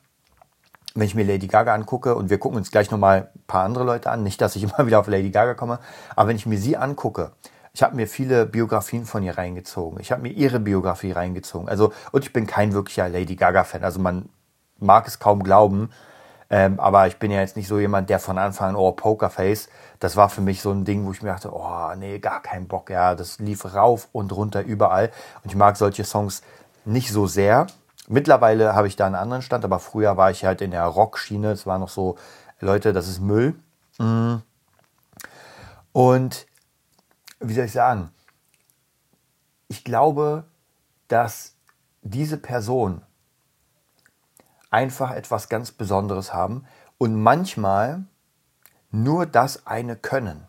wenn 0.95 1.05
ich 1.05 1.15
mir 1.15 1.25
Lady 1.25 1.47
Gaga 1.47 1.73
angucke 1.73 2.15
und 2.15 2.29
wir 2.29 2.37
gucken 2.37 2.57
uns 2.57 2.71
gleich 2.71 2.89
nochmal 2.89 3.29
ein 3.35 3.43
paar 3.47 3.63
andere 3.63 3.83
Leute 3.83 4.09
an, 4.09 4.23
nicht, 4.23 4.39
dass 4.41 4.55
ich 4.55 4.63
immer 4.77 4.85
wieder 4.87 4.99
auf 4.99 5.07
Lady 5.07 5.29
Gaga 5.29 5.53
komme, 5.53 5.79
aber 6.15 6.29
wenn 6.29 6.37
ich 6.37 6.45
mir 6.45 6.57
sie 6.57 6.77
angucke, 6.77 7.31
ich 7.77 7.83
habe 7.83 7.95
mir 7.95 8.07
viele 8.07 8.47
Biografien 8.47 9.05
von 9.05 9.21
ihr 9.21 9.37
reingezogen. 9.37 9.99
Ich 9.99 10.11
habe 10.11 10.23
mir 10.23 10.29
ihre 10.29 10.59
Biografie 10.59 11.11
reingezogen. 11.11 11.69
Also, 11.69 11.93
und 12.11 12.25
ich 12.25 12.33
bin 12.33 12.47
kein 12.47 12.73
wirklicher 12.73 13.07
Lady 13.07 13.35
Gaga-Fan. 13.35 13.83
Also 13.83 13.99
man 13.99 14.29
mag 14.79 15.07
es 15.07 15.19
kaum 15.19 15.43
glauben, 15.43 15.91
ähm, 16.49 16.79
aber 16.79 17.05
ich 17.05 17.17
bin 17.17 17.29
ja 17.29 17.39
jetzt 17.39 17.55
nicht 17.55 17.67
so 17.67 17.77
jemand, 17.77 18.09
der 18.09 18.17
von 18.17 18.39
Anfang 18.39 18.69
an, 18.69 18.75
oh, 18.75 18.93
Pokerface, 18.93 19.69
das 19.99 20.15
war 20.15 20.29
für 20.29 20.41
mich 20.41 20.63
so 20.63 20.71
ein 20.71 20.85
Ding, 20.85 21.05
wo 21.05 21.11
ich 21.11 21.21
mir 21.21 21.29
dachte, 21.29 21.53
oh, 21.53 21.93
nee, 21.95 22.17
gar 22.17 22.41
keinen 22.41 22.67
Bock. 22.67 22.89
Ja, 22.89 23.13
das 23.13 23.37
lief 23.37 23.63
rauf 23.75 24.07
und 24.11 24.35
runter 24.35 24.63
überall. 24.63 25.11
Und 25.43 25.51
ich 25.51 25.55
mag 25.55 25.77
solche 25.77 26.03
Songs 26.03 26.41
nicht 26.83 27.11
so 27.11 27.27
sehr. 27.27 27.67
Mittlerweile 28.07 28.73
habe 28.73 28.87
ich 28.87 28.95
da 28.95 29.05
einen 29.05 29.13
anderen 29.13 29.43
Stand, 29.43 29.63
aber 29.63 29.77
früher 29.77 30.17
war 30.17 30.31
ich 30.31 30.45
halt 30.45 30.63
in 30.63 30.71
der 30.71 30.85
Rockschiene. 30.85 31.51
Es 31.51 31.67
war 31.67 31.77
noch 31.77 31.89
so, 31.89 32.15
Leute, 32.59 32.91
das 32.91 33.07
ist 33.07 33.21
Müll. 33.21 33.53
Mm. 33.99 34.37
Und 35.91 36.46
wie 37.39 37.53
soll 37.53 37.65
ich 37.65 37.71
sagen? 37.71 38.11
Ich 39.67 39.83
glaube, 39.83 40.45
dass 41.07 41.55
diese 42.01 42.37
Person 42.37 43.01
einfach 44.69 45.11
etwas 45.11 45.49
ganz 45.49 45.71
Besonderes 45.71 46.33
haben 46.33 46.65
und 46.97 47.15
manchmal 47.15 48.03
nur 48.91 49.25
das 49.25 49.67
eine 49.67 49.95
können. 49.95 50.45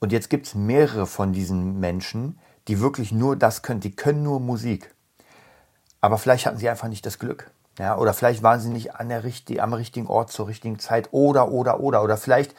Und 0.00 0.12
jetzt 0.12 0.30
gibt 0.30 0.46
es 0.46 0.54
mehrere 0.54 1.06
von 1.06 1.32
diesen 1.32 1.78
Menschen, 1.80 2.38
die 2.68 2.80
wirklich 2.80 3.12
nur 3.12 3.36
das 3.36 3.62
können. 3.62 3.80
Die 3.80 3.94
können 3.94 4.22
nur 4.22 4.40
Musik. 4.40 4.94
Aber 6.00 6.18
vielleicht 6.18 6.46
hatten 6.46 6.58
sie 6.58 6.68
einfach 6.68 6.88
nicht 6.88 7.06
das 7.06 7.18
Glück. 7.18 7.50
Ja, 7.78 7.96
oder 7.96 8.12
vielleicht 8.12 8.42
waren 8.42 8.60
sie 8.60 8.68
nicht 8.68 8.96
an 8.96 9.08
der 9.08 9.24
am 9.58 9.72
richtigen 9.72 10.06
Ort 10.06 10.30
zur 10.30 10.48
richtigen 10.48 10.78
Zeit. 10.78 11.08
Oder, 11.12 11.50
oder, 11.50 11.80
oder. 11.80 12.02
Oder 12.02 12.16
vielleicht 12.16 12.54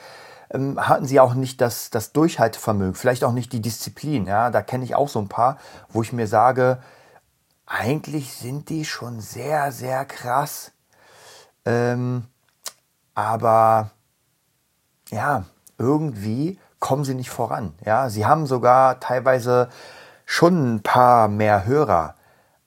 ähm, 0.53 0.79
hatten 0.79 1.05
sie 1.05 1.19
auch 1.19 1.33
nicht 1.33 1.61
das, 1.61 1.89
das 1.89 2.13
Durchhaltevermögen. 2.13 2.95
Vielleicht 2.95 3.23
auch 3.23 3.33
nicht 3.33 3.51
die 3.53 3.61
Disziplin. 3.61 4.27
Ja, 4.27 4.49
da 4.49 4.61
kenne 4.61 4.83
ich 4.83 4.95
auch 4.95 5.09
so 5.09 5.19
ein 5.19 5.27
paar, 5.27 5.57
wo 5.89 6.01
ich 6.01 6.13
mir 6.13 6.27
sage, 6.27 6.79
eigentlich 7.65 8.33
sind 8.33 8.69
die 8.69 8.85
schon 8.85 9.19
sehr, 9.19 9.71
sehr 9.71 10.05
krass. 10.05 10.71
Ähm, 11.65 12.25
aber 13.15 13.91
ja, 15.09 15.45
irgendwie 15.77 16.59
kommen 16.79 17.03
sie 17.03 17.15
nicht 17.15 17.29
voran. 17.29 17.73
Ja, 17.85 18.09
sie 18.09 18.25
haben 18.25 18.45
sogar 18.45 18.99
teilweise 18.99 19.69
schon 20.25 20.75
ein 20.75 20.83
paar 20.83 21.27
mehr 21.27 21.65
Hörer 21.65 22.15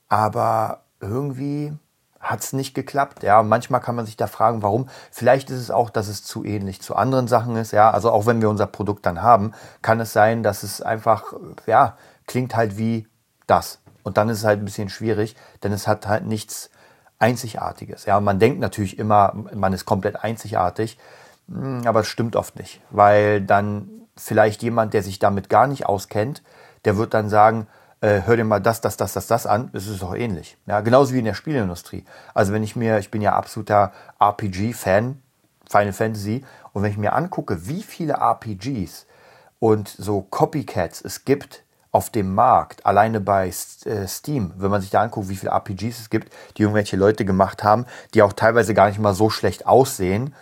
aber 0.08 0.82
irgendwie 1.00 1.72
hat 2.26 2.40
es 2.40 2.52
nicht 2.52 2.74
geklappt. 2.74 3.22
Ja, 3.22 3.42
manchmal 3.42 3.80
kann 3.80 3.94
man 3.94 4.06
sich 4.06 4.16
da 4.16 4.26
fragen, 4.26 4.62
warum. 4.62 4.88
Vielleicht 5.10 5.50
ist 5.50 5.60
es 5.60 5.70
auch, 5.70 5.90
dass 5.90 6.08
es 6.08 6.24
zu 6.24 6.44
ähnlich 6.44 6.82
zu 6.82 6.96
anderen 6.96 7.28
Sachen 7.28 7.56
ist. 7.56 7.72
Ja, 7.72 7.90
also 7.90 8.10
auch 8.10 8.26
wenn 8.26 8.40
wir 8.40 8.50
unser 8.50 8.66
Produkt 8.66 9.06
dann 9.06 9.22
haben, 9.22 9.52
kann 9.82 10.00
es 10.00 10.12
sein, 10.12 10.42
dass 10.42 10.62
es 10.62 10.82
einfach, 10.82 11.32
ja, 11.66 11.96
klingt 12.26 12.56
halt 12.56 12.76
wie 12.76 13.06
das. 13.46 13.80
Und 14.02 14.16
dann 14.18 14.28
ist 14.28 14.38
es 14.38 14.44
halt 14.44 14.60
ein 14.60 14.64
bisschen 14.64 14.88
schwierig, 14.88 15.36
denn 15.62 15.72
es 15.72 15.86
hat 15.88 16.06
halt 16.06 16.26
nichts 16.26 16.70
Einzigartiges. 17.18 18.04
Ja, 18.04 18.20
man 18.20 18.38
denkt 18.38 18.60
natürlich 18.60 18.98
immer, 18.98 19.32
man 19.54 19.72
ist 19.72 19.84
komplett 19.84 20.22
einzigartig, 20.22 20.98
hm, 21.48 21.82
aber 21.86 22.00
es 22.00 22.08
stimmt 22.08 22.36
oft 22.36 22.56
nicht, 22.56 22.80
weil 22.90 23.40
dann 23.40 23.88
vielleicht 24.16 24.62
jemand, 24.62 24.94
der 24.94 25.02
sich 25.02 25.18
damit 25.18 25.48
gar 25.48 25.66
nicht 25.66 25.86
auskennt, 25.86 26.42
der 26.84 26.96
wird 26.96 27.14
dann 27.14 27.28
sagen, 27.28 27.66
äh, 28.00 28.22
hör 28.24 28.36
dir 28.36 28.44
mal 28.44 28.60
das, 28.60 28.80
das, 28.80 28.96
das, 28.96 29.12
das, 29.12 29.26
das 29.26 29.46
an, 29.46 29.70
es 29.72 29.86
ist 29.86 30.02
doch 30.02 30.14
ähnlich. 30.14 30.56
Ja, 30.66 30.80
genauso 30.80 31.14
wie 31.14 31.18
in 31.18 31.24
der 31.24 31.34
Spielindustrie. 31.34 32.04
Also 32.34 32.52
wenn 32.52 32.62
ich 32.62 32.76
mir, 32.76 32.98
ich 32.98 33.10
bin 33.10 33.22
ja 33.22 33.34
absoluter 33.34 33.92
RPG-Fan, 34.20 35.20
Final 35.68 35.92
Fantasy, 35.92 36.44
und 36.72 36.82
wenn 36.82 36.90
ich 36.90 36.98
mir 36.98 37.14
angucke, 37.14 37.66
wie 37.66 37.82
viele 37.82 38.14
RPGs 38.14 39.06
und 39.58 39.88
so 39.88 40.22
Copycats 40.22 41.00
es 41.00 41.24
gibt 41.24 41.64
auf 41.90 42.10
dem 42.10 42.34
Markt, 42.34 42.84
alleine 42.84 43.20
bei 43.20 43.48
äh, 43.48 44.06
Steam, 44.06 44.52
wenn 44.58 44.70
man 44.70 44.82
sich 44.82 44.90
da 44.90 45.00
anguckt, 45.00 45.30
wie 45.30 45.36
viele 45.36 45.52
RPGs 45.52 46.00
es 46.00 46.10
gibt, 46.10 46.30
die 46.56 46.62
irgendwelche 46.62 46.96
Leute 46.96 47.24
gemacht 47.24 47.64
haben, 47.64 47.86
die 48.12 48.22
auch 48.22 48.34
teilweise 48.34 48.74
gar 48.74 48.88
nicht 48.88 48.98
mal 48.98 49.14
so 49.14 49.30
schlecht 49.30 49.66
aussehen, 49.66 50.34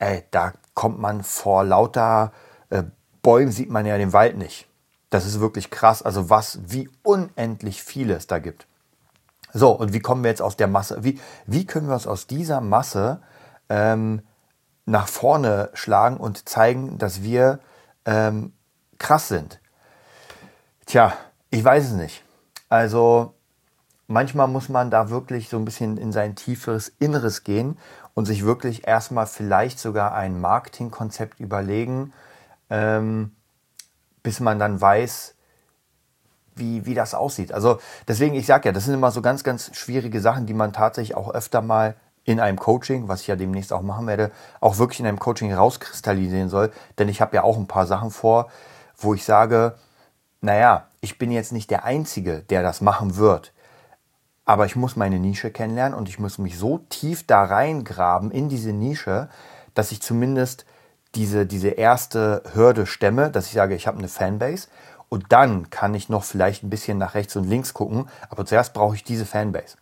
äh, 0.00 0.22
da 0.32 0.52
kommt 0.74 0.98
man 0.98 1.22
vor 1.22 1.62
lauter 1.62 2.32
äh, 2.70 2.82
Bäumen, 3.22 3.52
sieht 3.52 3.70
man 3.70 3.86
ja 3.86 3.96
den 3.98 4.12
Wald 4.12 4.36
nicht. 4.36 4.66
Das 5.10 5.26
ist 5.26 5.40
wirklich 5.40 5.70
krass. 5.70 6.02
Also 6.02 6.30
was, 6.30 6.60
wie 6.66 6.88
unendlich 7.02 7.82
viele 7.82 8.14
es 8.14 8.26
da 8.26 8.38
gibt. 8.38 8.66
So, 9.52 9.72
und 9.72 9.92
wie 9.92 10.00
kommen 10.00 10.22
wir 10.22 10.30
jetzt 10.30 10.42
aus 10.42 10.56
der 10.56 10.68
Masse? 10.68 11.02
Wie, 11.02 11.20
wie 11.46 11.66
können 11.66 11.88
wir 11.88 11.94
uns 11.94 12.06
aus 12.06 12.28
dieser 12.28 12.60
Masse 12.60 13.20
ähm, 13.68 14.22
nach 14.86 15.08
vorne 15.08 15.70
schlagen 15.74 16.16
und 16.16 16.48
zeigen, 16.48 16.98
dass 16.98 17.22
wir 17.22 17.58
ähm, 18.04 18.52
krass 18.98 19.28
sind? 19.28 19.60
Tja, 20.86 21.12
ich 21.50 21.64
weiß 21.64 21.86
es 21.86 21.92
nicht. 21.92 22.24
Also 22.68 23.34
manchmal 24.06 24.46
muss 24.46 24.68
man 24.68 24.90
da 24.90 25.10
wirklich 25.10 25.48
so 25.48 25.56
ein 25.56 25.64
bisschen 25.64 25.96
in 25.96 26.12
sein 26.12 26.36
tieferes 26.36 26.88
Inneres 27.00 27.42
gehen 27.42 27.76
und 28.14 28.26
sich 28.26 28.44
wirklich 28.44 28.86
erstmal 28.86 29.26
vielleicht 29.26 29.80
sogar 29.80 30.14
ein 30.14 30.40
Marketingkonzept 30.40 31.40
überlegen. 31.40 32.12
Ähm, 32.70 33.32
bis 34.22 34.40
man 34.40 34.58
dann 34.58 34.80
weiß, 34.80 35.34
wie, 36.54 36.86
wie 36.86 36.94
das 36.94 37.14
aussieht. 37.14 37.52
Also 37.52 37.78
deswegen, 38.06 38.34
ich 38.34 38.46
sage 38.46 38.68
ja, 38.68 38.72
das 38.72 38.84
sind 38.84 38.94
immer 38.94 39.10
so 39.10 39.22
ganz, 39.22 39.44
ganz 39.44 39.74
schwierige 39.74 40.20
Sachen, 40.20 40.46
die 40.46 40.54
man 40.54 40.72
tatsächlich 40.72 41.16
auch 41.16 41.32
öfter 41.32 41.62
mal 41.62 41.96
in 42.24 42.38
einem 42.38 42.58
Coaching, 42.58 43.08
was 43.08 43.22
ich 43.22 43.26
ja 43.28 43.36
demnächst 43.36 43.72
auch 43.72 43.82
machen 43.82 44.06
werde, 44.06 44.30
auch 44.60 44.78
wirklich 44.78 45.00
in 45.00 45.06
einem 45.06 45.18
Coaching 45.18 45.52
rauskristallisieren 45.52 46.48
soll. 46.48 46.70
Denn 46.98 47.08
ich 47.08 47.20
habe 47.20 47.34
ja 47.34 47.42
auch 47.42 47.56
ein 47.56 47.66
paar 47.66 47.86
Sachen 47.86 48.10
vor, 48.10 48.50
wo 48.96 49.14
ich 49.14 49.24
sage, 49.24 49.74
naja, 50.40 50.86
ich 51.00 51.18
bin 51.18 51.30
jetzt 51.30 51.52
nicht 51.52 51.70
der 51.70 51.84
Einzige, 51.84 52.40
der 52.50 52.62
das 52.62 52.80
machen 52.80 53.16
wird. 53.16 53.52
Aber 54.44 54.66
ich 54.66 54.76
muss 54.76 54.96
meine 54.96 55.18
Nische 55.18 55.50
kennenlernen 55.50 55.96
und 55.96 56.08
ich 56.08 56.18
muss 56.18 56.38
mich 56.38 56.58
so 56.58 56.78
tief 56.88 57.26
da 57.26 57.44
reingraben 57.44 58.30
in 58.30 58.48
diese 58.48 58.72
Nische, 58.72 59.28
dass 59.74 59.92
ich 59.92 60.02
zumindest 60.02 60.66
diese, 61.14 61.46
diese 61.46 61.68
erste 61.68 62.42
Hürde 62.52 62.86
stemme, 62.86 63.30
dass 63.30 63.46
ich 63.46 63.52
sage, 63.52 63.74
ich 63.74 63.86
habe 63.86 63.98
eine 63.98 64.08
Fanbase 64.08 64.68
und 65.10 65.30
dann 65.32 65.68
kann 65.70 65.94
ich 65.94 66.08
noch 66.08 66.22
vielleicht 66.22 66.62
ein 66.62 66.70
bisschen 66.70 66.96
nach 66.96 67.14
rechts 67.14 67.34
und 67.34 67.42
links 67.44 67.74
gucken, 67.74 68.08
aber 68.28 68.46
zuerst 68.46 68.72
brauche 68.72 68.94
ich 68.94 69.02
diese 69.02 69.26
Fanbase. 69.26 69.76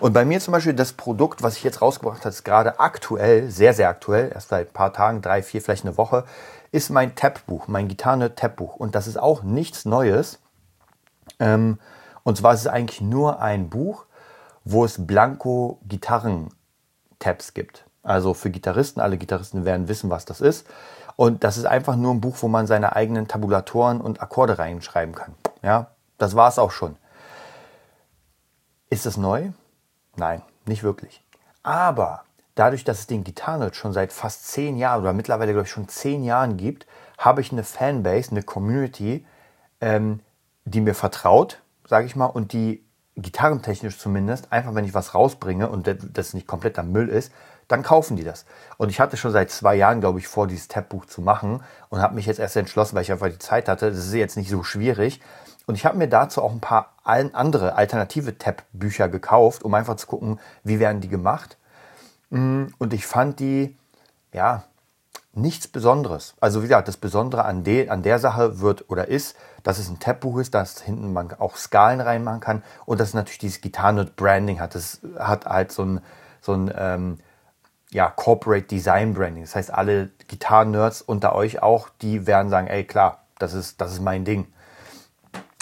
Und 0.00 0.14
bei 0.14 0.24
mir 0.24 0.40
zum 0.40 0.52
Beispiel 0.52 0.72
das 0.72 0.94
Produkt, 0.94 1.42
was 1.42 1.58
ich 1.58 1.64
jetzt 1.64 1.82
rausgebracht 1.82 2.20
habe, 2.20 2.30
ist 2.30 2.44
gerade 2.44 2.80
aktuell, 2.80 3.50
sehr, 3.50 3.74
sehr 3.74 3.90
aktuell, 3.90 4.32
erst 4.32 4.48
seit 4.48 4.68
ein 4.68 4.72
paar 4.72 4.94
Tagen, 4.94 5.20
drei, 5.20 5.42
vier, 5.42 5.60
vielleicht 5.60 5.84
eine 5.84 5.98
Woche, 5.98 6.24
ist 6.72 6.88
mein 6.88 7.14
Tab-Buch, 7.14 7.68
mein 7.68 7.88
Gitarre-Tab-Buch. 7.88 8.76
Und 8.76 8.94
das 8.94 9.06
ist 9.06 9.18
auch 9.18 9.42
nichts 9.42 9.84
Neues. 9.84 10.38
Ähm, 11.38 11.78
und 12.22 12.38
zwar 12.38 12.54
ist 12.54 12.60
es 12.60 12.66
eigentlich 12.66 13.02
nur 13.02 13.42
ein 13.42 13.68
Buch, 13.68 14.06
wo 14.64 14.86
es 14.86 15.06
Blanko-Gitarren-Tabs 15.06 17.52
gibt. 17.52 17.84
Also 18.02 18.34
für 18.34 18.50
Gitarristen, 18.50 19.00
alle 19.00 19.18
Gitarristen 19.18 19.64
werden 19.64 19.88
wissen, 19.88 20.10
was 20.10 20.24
das 20.24 20.40
ist. 20.40 20.66
Und 21.16 21.44
das 21.44 21.58
ist 21.58 21.66
einfach 21.66 21.96
nur 21.96 22.14
ein 22.14 22.20
Buch, 22.20 22.36
wo 22.40 22.48
man 22.48 22.66
seine 22.66 22.96
eigenen 22.96 23.28
Tabulatoren 23.28 24.00
und 24.00 24.22
Akkorde 24.22 24.58
reinschreiben 24.58 25.14
kann. 25.14 25.34
Ja, 25.62 25.88
das 26.16 26.34
war 26.34 26.48
es 26.48 26.58
auch 26.58 26.70
schon. 26.70 26.96
Ist 28.88 29.06
das 29.06 29.16
neu? 29.16 29.50
Nein, 30.16 30.42
nicht 30.66 30.82
wirklich. 30.82 31.22
Aber 31.62 32.24
dadurch, 32.54 32.84
dass 32.84 33.00
es 33.00 33.06
den 33.06 33.24
Gitarrenhirt 33.24 33.76
schon 33.76 33.92
seit 33.92 34.12
fast 34.12 34.48
zehn 34.48 34.76
Jahren 34.76 35.02
oder 35.02 35.12
mittlerweile, 35.12 35.52
glaube 35.52 35.66
ich, 35.66 35.72
schon 35.72 35.88
zehn 35.88 36.24
Jahren 36.24 36.56
gibt, 36.56 36.86
habe 37.18 37.40
ich 37.40 37.52
eine 37.52 37.64
Fanbase, 37.64 38.30
eine 38.30 38.42
Community, 38.42 39.26
ähm, 39.80 40.20
die 40.64 40.80
mir 40.80 40.94
vertraut, 40.94 41.60
sage 41.86 42.06
ich 42.06 42.16
mal, 42.16 42.26
und 42.26 42.52
die 42.52 42.84
gitarrentechnisch 43.20 43.98
zumindest, 43.98 44.52
einfach 44.52 44.74
wenn 44.74 44.84
ich 44.84 44.94
was 44.94 45.14
rausbringe 45.14 45.68
und 45.68 45.88
das 46.14 46.34
nicht 46.34 46.46
kompletter 46.46 46.82
Müll 46.82 47.08
ist, 47.08 47.32
dann 47.68 47.82
kaufen 47.82 48.16
die 48.16 48.24
das. 48.24 48.46
Und 48.78 48.88
ich 48.88 48.98
hatte 48.98 49.16
schon 49.16 49.30
seit 49.30 49.50
zwei 49.50 49.76
Jahren, 49.76 50.00
glaube 50.00 50.18
ich, 50.18 50.26
vor, 50.26 50.46
dieses 50.46 50.68
Tab-Buch 50.68 51.06
zu 51.06 51.20
machen 51.20 51.62
und 51.88 52.00
habe 52.00 52.14
mich 52.14 52.26
jetzt 52.26 52.40
erst 52.40 52.56
entschlossen, 52.56 52.96
weil 52.96 53.02
ich 53.02 53.12
einfach 53.12 53.28
die 53.28 53.38
Zeit 53.38 53.68
hatte. 53.68 53.90
Das 53.90 53.98
ist 53.98 54.12
jetzt 54.12 54.36
nicht 54.36 54.50
so 54.50 54.64
schwierig. 54.64 55.20
Und 55.66 55.76
ich 55.76 55.86
habe 55.86 55.96
mir 55.96 56.08
dazu 56.08 56.42
auch 56.42 56.50
ein 56.50 56.60
paar 56.60 56.94
andere 57.04 57.76
alternative 57.76 58.36
Tab-Bücher 58.36 59.08
gekauft, 59.08 59.62
um 59.62 59.74
einfach 59.74 59.96
zu 59.96 60.08
gucken, 60.08 60.40
wie 60.64 60.80
werden 60.80 61.00
die 61.00 61.08
gemacht. 61.08 61.58
Mm, 62.30 62.66
und 62.78 62.92
ich 62.92 63.06
fand 63.06 63.38
die, 63.38 63.76
ja, 64.32 64.64
nichts 65.32 65.68
Besonderes. 65.68 66.34
Also 66.40 66.60
wie 66.60 66.66
gesagt, 66.66 66.88
das 66.88 66.96
Besondere 66.96 67.44
an, 67.44 67.62
de, 67.62 67.88
an 67.88 68.02
der 68.02 68.18
Sache 68.18 68.60
wird 68.60 68.90
oder 68.90 69.08
ist, 69.08 69.36
dass 69.62 69.78
es 69.78 69.88
ein 69.88 70.00
Tab-Buch 70.00 70.38
ist, 70.38 70.54
dass 70.54 70.80
hinten 70.80 71.12
man 71.12 71.32
auch 71.34 71.56
Skalen 71.56 72.00
reinmachen 72.00 72.40
kann 72.40 72.62
und 72.84 72.98
dass 72.98 73.08
es 73.08 73.14
natürlich 73.14 73.38
dieses 73.38 73.60
Gitarrennote-Branding 73.60 74.60
hat. 74.60 74.74
Das 74.74 75.00
hat 75.18 75.46
halt 75.46 75.70
so 75.70 75.84
ein, 75.84 76.00
so 76.40 76.52
ein 76.52 76.72
ähm, 76.76 77.18
ja, 77.92 78.08
Corporate 78.08 78.66
Design 78.66 79.14
Branding. 79.14 79.44
Das 79.44 79.54
heißt, 79.54 79.72
alle 79.72 80.10
Gitarren-Nerds 80.28 81.02
unter 81.02 81.34
euch 81.34 81.62
auch, 81.62 81.88
die 82.02 82.26
werden 82.26 82.50
sagen, 82.50 82.66
ey 82.66 82.84
klar, 82.84 83.24
das 83.38 83.54
ist, 83.54 83.80
das 83.80 83.92
ist 83.92 84.00
mein 84.00 84.24
Ding. 84.24 84.46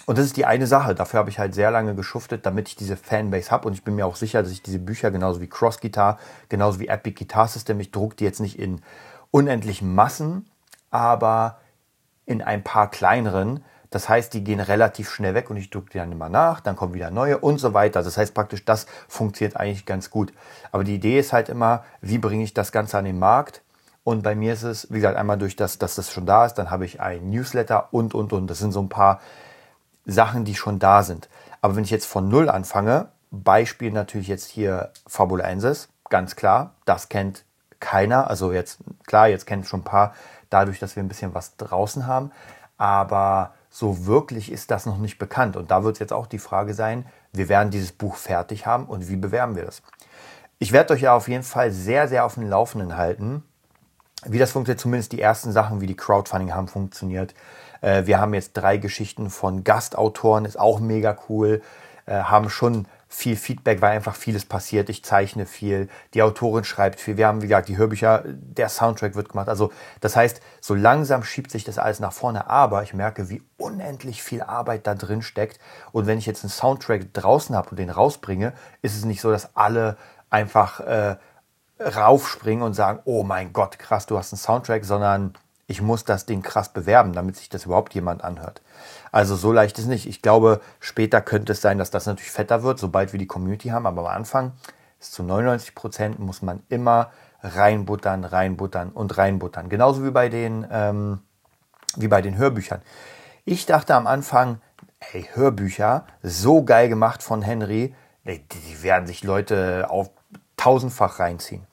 Und 0.07 0.16
das 0.16 0.24
ist 0.24 0.38
die 0.38 0.46
eine 0.46 0.66
Sache. 0.66 0.94
Dafür 0.94 1.18
habe 1.18 1.28
ich 1.28 1.38
halt 1.38 1.54
sehr 1.54 1.70
lange 1.70 1.94
geschuftet, 1.94 2.46
damit 2.46 2.68
ich 2.68 2.76
diese 2.76 2.96
Fanbase 2.96 3.50
habe. 3.50 3.68
Und 3.68 3.74
ich 3.74 3.85
bin 3.85 3.94
mir 3.94 4.07
auch 4.07 4.16
sicher, 4.16 4.42
dass 4.42 4.50
ich 4.50 4.62
diese 4.62 4.78
Bücher, 4.78 5.11
genauso 5.11 5.42
wie 5.42 5.48
Cross 5.48 5.81
Guitar, 5.81 6.18
genauso 6.48 6.81
wie 6.81 6.88
Epic 6.88 7.14
Guitar 7.18 7.46
System, 7.46 7.78
ich 7.78 7.90
drucke 7.90 8.16
die 8.16 8.24
jetzt 8.24 8.40
nicht 8.40 8.59
in 8.59 8.81
unendlichen 9.31 9.95
Massen, 9.95 10.49
aber 10.91 11.59
in 12.27 12.43
ein 12.43 12.62
paar 12.62 12.91
kleineren. 12.91 13.64
Das 13.91 14.09
heißt, 14.09 14.35
die 14.35 14.45
gehen 14.45 14.61
relativ 14.61 15.11
schnell 15.11 15.35
weg 15.35 15.49
und 15.49 15.57
ich 15.57 15.71
drucke 15.71 15.91
die 15.91 15.99
dann 15.99 16.12
immer 16.12 16.29
nach, 16.29 16.61
dann 16.61 16.77
kommen 16.77 16.93
wieder 16.93 17.11
neue 17.11 17.38
und 17.38 17.59
so 17.59 17.73
weiter. 17.73 18.03
Das 18.03 18.19
heißt 18.19 18.35
praktisch, 18.35 18.64
das 18.64 18.87
funktioniert 19.09 19.57
eigentlich 19.57 19.87
ganz 19.87 20.11
gut. 20.11 20.33
Aber 20.73 20.85
die 20.85 20.97
Idee 20.97 21.19
ist 21.19 21.33
halt 21.33 21.49
immer, 21.49 21.85
wie 22.03 22.19
bringe 22.19 22.45
ich 22.45 22.53
das 22.53 22.71
Ganze 22.71 22.99
an 22.99 23.07
den 23.07 23.19
Markt? 23.19 23.62
Und 24.05 24.23
bei 24.23 24.35
mir 24.35 24.53
ist 24.53 24.62
es, 24.62 24.91
wie 24.91 24.97
gesagt, 24.97 25.17
einmal 25.17 25.38
durch 25.38 25.57
das, 25.57 25.79
dass 25.79 25.95
das 25.95 26.11
schon 26.11 26.27
da 26.27 26.47
ist, 26.47 26.55
dann 26.55 26.71
habe 26.71 26.85
ich 26.85 27.01
ein 27.01 27.31
Newsletter 27.31 27.88
und, 27.93 28.14
und, 28.14 28.33
und. 28.33 28.47
Das 28.47 28.59
sind 28.59 28.73
so 28.73 28.81
ein 28.81 28.88
paar 28.88 29.21
Sachen, 30.05 30.45
die 30.45 30.55
schon 30.55 30.79
da 30.79 31.03
sind. 31.03 31.29
Aber 31.61 31.77
wenn 31.77 31.85
ich 31.85 31.91
jetzt 31.91 32.07
von 32.07 32.29
Null 32.29 32.49
anfange, 32.49 33.09
Beispiel 33.31 33.91
natürlich 33.91 34.29
jetzt 34.29 34.49
hier 34.49 34.93
Fabulensis, 35.07 35.88
ganz 36.09 36.37
klar, 36.37 36.75
das 36.85 37.09
kennt 37.09 37.45
keiner. 37.81 38.29
Also 38.29 38.53
jetzt, 38.53 38.79
klar, 39.07 39.29
jetzt 39.29 39.47
kennen 39.47 39.64
schon 39.64 39.81
ein 39.81 39.85
paar, 39.85 40.14
dadurch, 40.51 40.79
dass 40.79 40.97
wir 40.97 41.03
ein 41.03 41.09
bisschen 41.09 41.35
was 41.35 41.57
draußen 41.57 42.07
haben. 42.07 42.33
Aber 42.77 43.55
so 43.71 44.07
wirklich 44.07 44.51
ist 44.51 44.71
das 44.71 44.87
noch 44.87 44.99
nicht 44.99 45.19
bekannt. 45.19 45.57
Und 45.57 45.71
da 45.71 45.85
wird 45.85 45.99
jetzt 45.99 46.12
auch 46.12 46.27
die 46.27 46.38
Frage 46.38 46.75
sein, 46.75 47.07
wir 47.33 47.49
werden 47.49 47.71
dieses 47.71 47.93
Buch 47.93 48.17
fertig 48.17 48.67
haben 48.67 48.87
und 48.87 49.09
wie 49.09 49.17
bewerben 49.17 49.57
wir 49.57 49.64
das? 49.64 49.83
Ich 50.59 50.73
werde 50.73 50.95
euch 50.95 51.03
ja 51.03 51.14
auf 51.14 51.29
jeden 51.29 51.45
Fall 51.45 51.71
sehr, 51.71 52.09
sehr 52.09 52.25
auf 52.25 52.35
dem 52.35 52.49
Laufenden 52.49 52.97
halten, 52.97 53.45
wie 54.25 54.38
das 54.38 54.51
funktioniert, 54.51 54.81
zumindest 54.81 55.12
die 55.12 55.21
ersten 55.21 55.53
Sachen, 55.53 55.81
wie 55.81 55.87
die 55.87 55.97
Crowdfunding 55.97 56.53
haben 56.53 56.67
funktioniert. 56.67 57.35
Äh, 57.81 58.07
wir 58.07 58.19
haben 58.19 58.35
jetzt 58.35 58.55
drei 58.55 58.77
Geschichten 58.77 59.31
von 59.31 59.62
Gastautoren, 59.62 60.45
ist 60.45 60.59
auch 60.59 60.81
mega 60.81 61.17
cool, 61.29 61.62
äh, 62.07 62.14
haben 62.14 62.51
schon 62.51 62.87
viel 63.11 63.37
Feedback, 63.37 63.81
weil 63.81 63.92
einfach 63.92 64.14
vieles 64.14 64.44
passiert. 64.44 64.90
Ich 64.90 65.03
zeichne 65.03 65.47
viel, 65.47 65.88
die 66.12 66.23
Autorin 66.23 66.64
schreibt 66.64 67.01
viel. 67.01 67.16
Wir 67.16 67.27
haben, 67.27 67.40
wie 67.40 67.49
gesagt, 67.49 67.68
die 67.68 67.79
Hörbücher, 67.79 68.23
der 68.27 68.68
Soundtrack 68.68 69.14
wird 69.14 69.31
gemacht. 69.31 69.49
Also 69.49 69.73
das 70.01 70.14
heißt, 70.14 70.42
so 70.61 70.75
langsam 70.75 71.25
schiebt 71.25 71.51
sich 71.51 71.64
das 71.64 71.79
alles 71.79 72.01
nach 72.01 72.12
vorne, 72.12 72.49
aber 72.49 72.83
ich 72.83 72.92
merke, 72.92 73.31
wie 73.31 73.42
unendlich 73.57 74.23
viel 74.23 74.42
Arbeit 74.42 74.87
da 74.87 74.94
drin 74.94 75.23
steckt. 75.23 75.59
Und 75.90 76.07
wenn 76.07 76.18
ich 76.18 76.27
jetzt 76.27 76.44
einen 76.44 76.51
Soundtrack 76.51 77.14
draußen 77.14 77.57
habe 77.57 77.71
und 77.71 77.79
den 77.79 77.90
rausbringe, 77.90 78.53
ist 78.83 78.97
es 78.97 79.05
nicht 79.07 79.23
so, 79.23 79.31
dass 79.31 79.57
alle 79.57 79.97
einfach 80.29 80.81
äh, 80.81 81.16
raufspringen 81.81 82.62
und 82.62 82.75
sagen, 82.75 83.01
oh 83.05 83.23
mein 83.23 83.55
Gott, 83.55 83.79
krass, 83.79 84.05
du 84.05 84.18
hast 84.18 84.33
einen 84.33 84.38
Soundtrack, 84.38 84.85
sondern 84.85 85.33
ich 85.68 85.83
muss 85.83 86.04
das 86.04 86.24
Ding 86.24 86.42
krass 86.42 86.70
bewerben, 86.70 87.12
damit 87.12 87.37
sich 87.37 87.50
das 87.50 87.66
überhaupt 87.66 87.94
jemand 87.94 88.24
anhört. 88.24 88.62
Also 89.12 89.37
so 89.37 89.52
leicht 89.52 89.78
ist 89.78 89.87
nicht. 89.87 90.07
Ich 90.07 90.22
glaube, 90.22 90.62
später 90.81 91.20
könnte 91.20 91.52
es 91.52 91.61
sein, 91.61 91.76
dass 91.76 91.90
das 91.90 92.07
natürlich 92.07 92.31
fetter 92.31 92.62
wird, 92.62 92.78
sobald 92.78 93.12
wir 93.12 93.18
die 93.18 93.26
Community 93.26 93.68
haben. 93.68 93.87
Aber 93.87 94.00
am 94.00 94.16
Anfang 94.16 94.52
ist 94.98 95.12
zu 95.12 95.22
99 95.22 95.74
Prozent 95.74 96.18
muss 96.18 96.40
man 96.40 96.62
immer 96.70 97.12
reinbuttern, 97.42 98.24
reinbuttern 98.24 98.88
und 98.88 99.18
reinbuttern. 99.18 99.68
Genauso 99.68 100.04
wie 100.04 100.11
bei 100.11 100.31
den, 100.31 100.66
ähm, 100.70 101.20
wie 101.96 102.09
bei 102.09 102.22
den 102.22 102.38
Hörbüchern. 102.38 102.81
Ich 103.44 103.66
dachte 103.66 103.94
am 103.94 104.07
Anfang, 104.07 104.62
ey, 105.12 105.28
Hörbücher, 105.35 106.07
so 106.22 106.64
geil 106.64 106.88
gemacht 106.88 107.22
von 107.22 107.42
Henry, 107.42 107.94
die, 108.24 108.40
die 108.48 108.83
werden 108.83 109.07
sich 109.07 109.22
Leute 109.22 109.87
auf 109.90 110.11
tausendfach 110.57 111.18
reinziehen. 111.20 111.66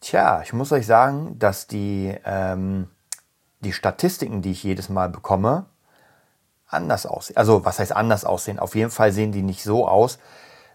Tja, 0.00 0.42
ich 0.42 0.52
muss 0.52 0.72
euch 0.72 0.86
sagen, 0.86 1.38
dass 1.38 1.66
die, 1.66 2.16
ähm, 2.24 2.90
die 3.60 3.72
Statistiken, 3.72 4.42
die 4.42 4.52
ich 4.52 4.62
jedes 4.62 4.88
Mal 4.88 5.08
bekomme, 5.08 5.66
anders 6.68 7.06
aussehen. 7.06 7.36
Also 7.36 7.64
was 7.64 7.78
heißt 7.78 7.94
anders 7.94 8.24
aussehen? 8.24 8.58
Auf 8.58 8.74
jeden 8.74 8.90
Fall 8.90 9.12
sehen 9.12 9.32
die 9.32 9.42
nicht 9.42 9.62
so 9.62 9.88
aus, 9.88 10.18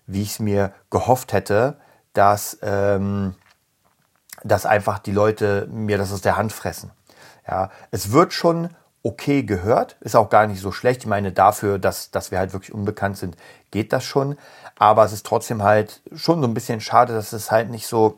wie 0.08 0.22
ich 0.22 0.32
es 0.32 0.40
mir 0.40 0.74
gehofft 0.90 1.34
hätte, 1.34 1.78
dass, 2.14 2.58
ähm, 2.62 3.36
dass 4.44 4.66
einfach 4.66 5.00
die 5.00 5.12
Leute 5.12 5.68
mir 5.72 5.98
das 5.98 6.12
aus 6.12 6.22
der 6.22 6.38
Hand 6.38 6.54
fressen. 6.54 6.92
Ja, 7.48 7.70
es 7.92 8.12
wird 8.12 8.34
schon 8.34 8.70
okay 9.04 9.44
gehört, 9.44 9.98
ist 10.02 10.16
auch 10.16 10.30
gar 10.30 10.48
nicht 10.48 10.62
so 10.62 10.72
schlecht. 10.72 11.02
Ich 11.02 11.08
meine, 11.08 11.32
dafür, 11.32 11.80
dass, 11.80 12.12
dass 12.12 12.32
wir 12.32 12.40
halt 12.40 12.54
wirklich 12.54 12.74
unbekannt 12.74 13.18
sind, 13.18 13.36
geht 13.72 13.94
das 13.94 14.04
schon. 14.04 14.38
Aber 14.78 15.04
es 15.04 15.12
ist 15.12 15.26
trotzdem 15.26 15.64
halt 15.64 16.02
schon 16.14 16.42
so 16.42 16.48
ein 16.48 16.54
bisschen 16.54 16.82
schade, 16.82 17.14
dass 17.14 17.34
es 17.34 17.52
halt 17.52 17.70
nicht 17.70 17.88
so 17.88 18.18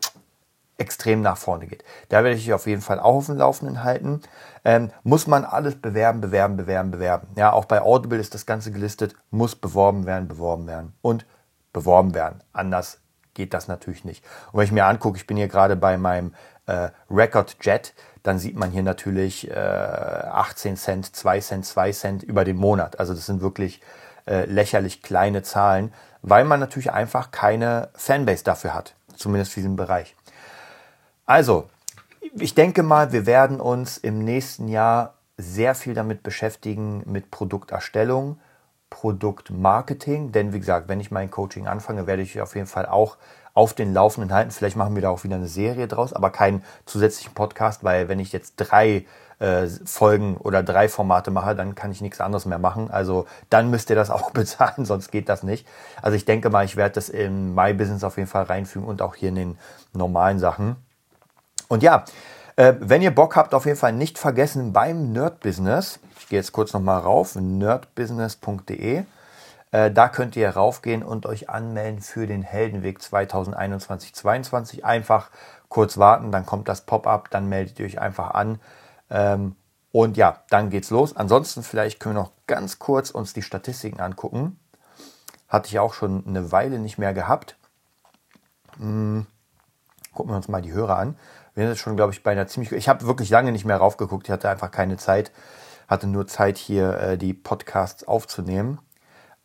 extrem 0.77 1.21
nach 1.21 1.37
vorne 1.37 1.67
geht. 1.67 1.83
Da 2.09 2.23
werde 2.23 2.35
ich 2.35 2.53
auf 2.53 2.67
jeden 2.67 2.81
Fall 2.81 2.99
auch 2.99 3.15
auf 3.15 3.25
dem 3.27 3.37
Laufenden 3.37 3.83
halten. 3.83 4.21
Ähm, 4.65 4.91
muss 5.03 5.27
man 5.27 5.45
alles 5.45 5.75
bewerben, 5.75 6.21
bewerben, 6.21 6.57
bewerben, 6.57 6.91
bewerben. 6.91 7.27
Ja, 7.35 7.53
auch 7.53 7.65
bei 7.65 7.81
Audible 7.81 8.19
ist 8.19 8.33
das 8.33 8.45
Ganze 8.45 8.71
gelistet, 8.71 9.15
muss 9.29 9.55
beworben 9.55 10.05
werden, 10.05 10.27
beworben 10.27 10.67
werden 10.67 10.93
und 11.01 11.25
beworben 11.73 12.13
werden. 12.13 12.41
Anders 12.53 12.99
geht 13.33 13.53
das 13.53 13.67
natürlich 13.67 14.05
nicht. 14.05 14.23
Und 14.51 14.59
wenn 14.59 14.65
ich 14.65 14.71
mir 14.71 14.85
angucke, 14.85 15.17
ich 15.17 15.27
bin 15.27 15.37
hier 15.37 15.47
gerade 15.47 15.75
bei 15.75 15.97
meinem 15.97 16.33
äh, 16.65 16.89
Record 17.09 17.57
Jet, 17.61 17.93
dann 18.23 18.39
sieht 18.39 18.55
man 18.55 18.71
hier 18.71 18.83
natürlich 18.83 19.49
äh, 19.51 19.53
18 19.53 20.77
Cent, 20.77 21.15
2 21.15 21.39
Cent, 21.41 21.65
2 21.65 21.91
Cent 21.91 22.23
über 22.23 22.45
den 22.45 22.57
Monat. 22.57 22.99
Also 22.99 23.13
das 23.13 23.25
sind 23.25 23.41
wirklich 23.41 23.81
äh, 24.25 24.45
lächerlich 24.45 25.01
kleine 25.01 25.43
Zahlen, 25.43 25.93
weil 26.21 26.45
man 26.45 26.59
natürlich 26.59 26.91
einfach 26.91 27.31
keine 27.31 27.89
Fanbase 27.95 28.43
dafür 28.43 28.73
hat, 28.73 28.95
zumindest 29.15 29.51
für 29.51 29.59
diesen 29.59 29.75
Bereich. 29.75 30.15
Also, 31.25 31.69
ich 32.35 32.55
denke 32.55 32.83
mal, 32.83 33.11
wir 33.11 33.25
werden 33.25 33.59
uns 33.59 33.97
im 33.97 34.23
nächsten 34.23 34.67
Jahr 34.67 35.13
sehr 35.37 35.75
viel 35.75 35.93
damit 35.93 36.23
beschäftigen 36.23 37.03
mit 37.05 37.31
Produkterstellung, 37.31 38.39
Produktmarketing. 38.89 40.31
Denn 40.31 40.53
wie 40.53 40.59
gesagt, 40.59 40.87
wenn 40.87 40.99
ich 40.99 41.11
mein 41.11 41.31
Coaching 41.31 41.67
anfange, 41.67 42.07
werde 42.07 42.21
ich 42.21 42.41
auf 42.41 42.55
jeden 42.55 42.67
Fall 42.67 42.85
auch 42.85 43.17
auf 43.53 43.73
den 43.73 43.93
Laufenden 43.93 44.33
halten. 44.33 44.51
Vielleicht 44.51 44.75
machen 44.75 44.95
wir 44.95 45.01
da 45.01 45.09
auch 45.09 45.23
wieder 45.23 45.35
eine 45.35 45.47
Serie 45.47 45.87
draus, 45.87 46.13
aber 46.13 46.31
keinen 46.31 46.63
zusätzlichen 46.85 47.33
Podcast, 47.33 47.83
weil 47.83 48.09
wenn 48.09 48.19
ich 48.19 48.31
jetzt 48.31 48.55
drei 48.57 49.05
äh, 49.39 49.67
Folgen 49.85 50.37
oder 50.37 50.63
drei 50.63 50.89
Formate 50.89 51.31
mache, 51.31 51.55
dann 51.55 51.75
kann 51.75 51.91
ich 51.91 52.01
nichts 52.01 52.19
anderes 52.19 52.45
mehr 52.45 52.59
machen. 52.59 52.89
Also 52.89 53.27
dann 53.49 53.69
müsst 53.69 53.89
ihr 53.89 53.95
das 53.95 54.09
auch 54.11 54.31
bezahlen, 54.31 54.85
sonst 54.85 55.11
geht 55.11 55.29
das 55.29 55.43
nicht. 55.43 55.67
Also 56.01 56.15
ich 56.15 56.25
denke 56.25 56.49
mal, 56.49 56.65
ich 56.65 56.75
werde 56.75 56.95
das 56.95 57.09
in 57.09 57.53
My 57.53 57.73
Business 57.73 58.03
auf 58.03 58.17
jeden 58.17 58.29
Fall 58.29 58.43
reinfügen 58.43 58.87
und 58.87 59.01
auch 59.01 59.15
hier 59.15 59.29
in 59.29 59.35
den 59.35 59.57
normalen 59.93 60.39
Sachen. 60.39 60.75
Und 61.73 61.81
ja, 61.81 62.05
äh, 62.55 62.75
wenn 62.79 63.01
ihr 63.01 63.09
Bock 63.09 63.35
habt, 63.35 63.55
auf 63.55 63.65
jeden 63.65 63.79
Fall 63.79 63.93
nicht 63.93 64.19
vergessen 64.19 64.73
beim 64.73 65.11
Nerd 65.11 65.39
Business, 65.39 65.99
ich 66.19 66.29
gehe 66.29 66.37
jetzt 66.37 66.51
kurz 66.51 66.71
nochmal 66.71 66.99
rauf, 66.99 67.35
nerdbusiness.de, 67.35 69.05
äh, 69.71 69.91
da 69.91 70.07
könnt 70.07 70.35
ihr 70.35 70.51
raufgehen 70.51 71.01
und 71.01 71.25
euch 71.25 71.49
anmelden 71.49 72.01
für 72.01 72.27
den 72.27 72.43
Heldenweg 72.43 72.99
2021-22. 72.99 74.83
Einfach 74.83 75.31
kurz 75.67 75.97
warten, 75.97 76.31
dann 76.31 76.45
kommt 76.45 76.67
das 76.67 76.81
Pop-up, 76.81 77.31
dann 77.31 77.49
meldet 77.49 77.79
ihr 77.79 77.87
euch 77.87 77.99
einfach 77.99 78.35
an. 78.35 78.59
Ähm, 79.09 79.55
und 79.91 80.15
ja, 80.15 80.43
dann 80.51 80.69
geht's 80.69 80.91
los. 80.91 81.17
Ansonsten 81.17 81.63
vielleicht 81.63 81.99
können 81.99 82.17
wir 82.17 82.21
noch 82.21 82.33
ganz 82.45 82.77
kurz 82.77 83.09
uns 83.09 83.33
die 83.33 83.41
Statistiken 83.41 83.99
angucken. 83.99 84.59
Hatte 85.49 85.69
ich 85.69 85.79
auch 85.79 85.95
schon 85.95 86.23
eine 86.27 86.51
Weile 86.51 86.77
nicht 86.77 86.99
mehr 86.99 87.15
gehabt. 87.15 87.55
Hm, 88.77 89.25
gucken 90.13 90.31
wir 90.31 90.37
uns 90.37 90.47
mal 90.47 90.61
die 90.61 90.71
Hörer 90.71 90.99
an. 90.99 91.15
Wir 91.55 91.63
sind 91.63 91.73
jetzt 91.73 91.81
schon, 91.81 91.95
glaube 91.95 92.13
ich, 92.13 92.23
bei 92.23 92.31
einer 92.31 92.47
ziemlich. 92.47 92.71
Ich 92.71 92.89
habe 92.89 93.05
wirklich 93.05 93.29
lange 93.29 93.51
nicht 93.51 93.65
mehr 93.65 93.77
raufgeguckt. 93.77 94.27
Ich 94.27 94.31
hatte 94.31 94.49
einfach 94.49 94.71
keine 94.71 94.97
Zeit. 94.97 95.31
Hatte 95.87 96.07
nur 96.07 96.25
Zeit, 96.27 96.57
hier 96.57 96.97
äh, 96.97 97.17
die 97.17 97.33
Podcasts 97.33 98.07
aufzunehmen. 98.07 98.79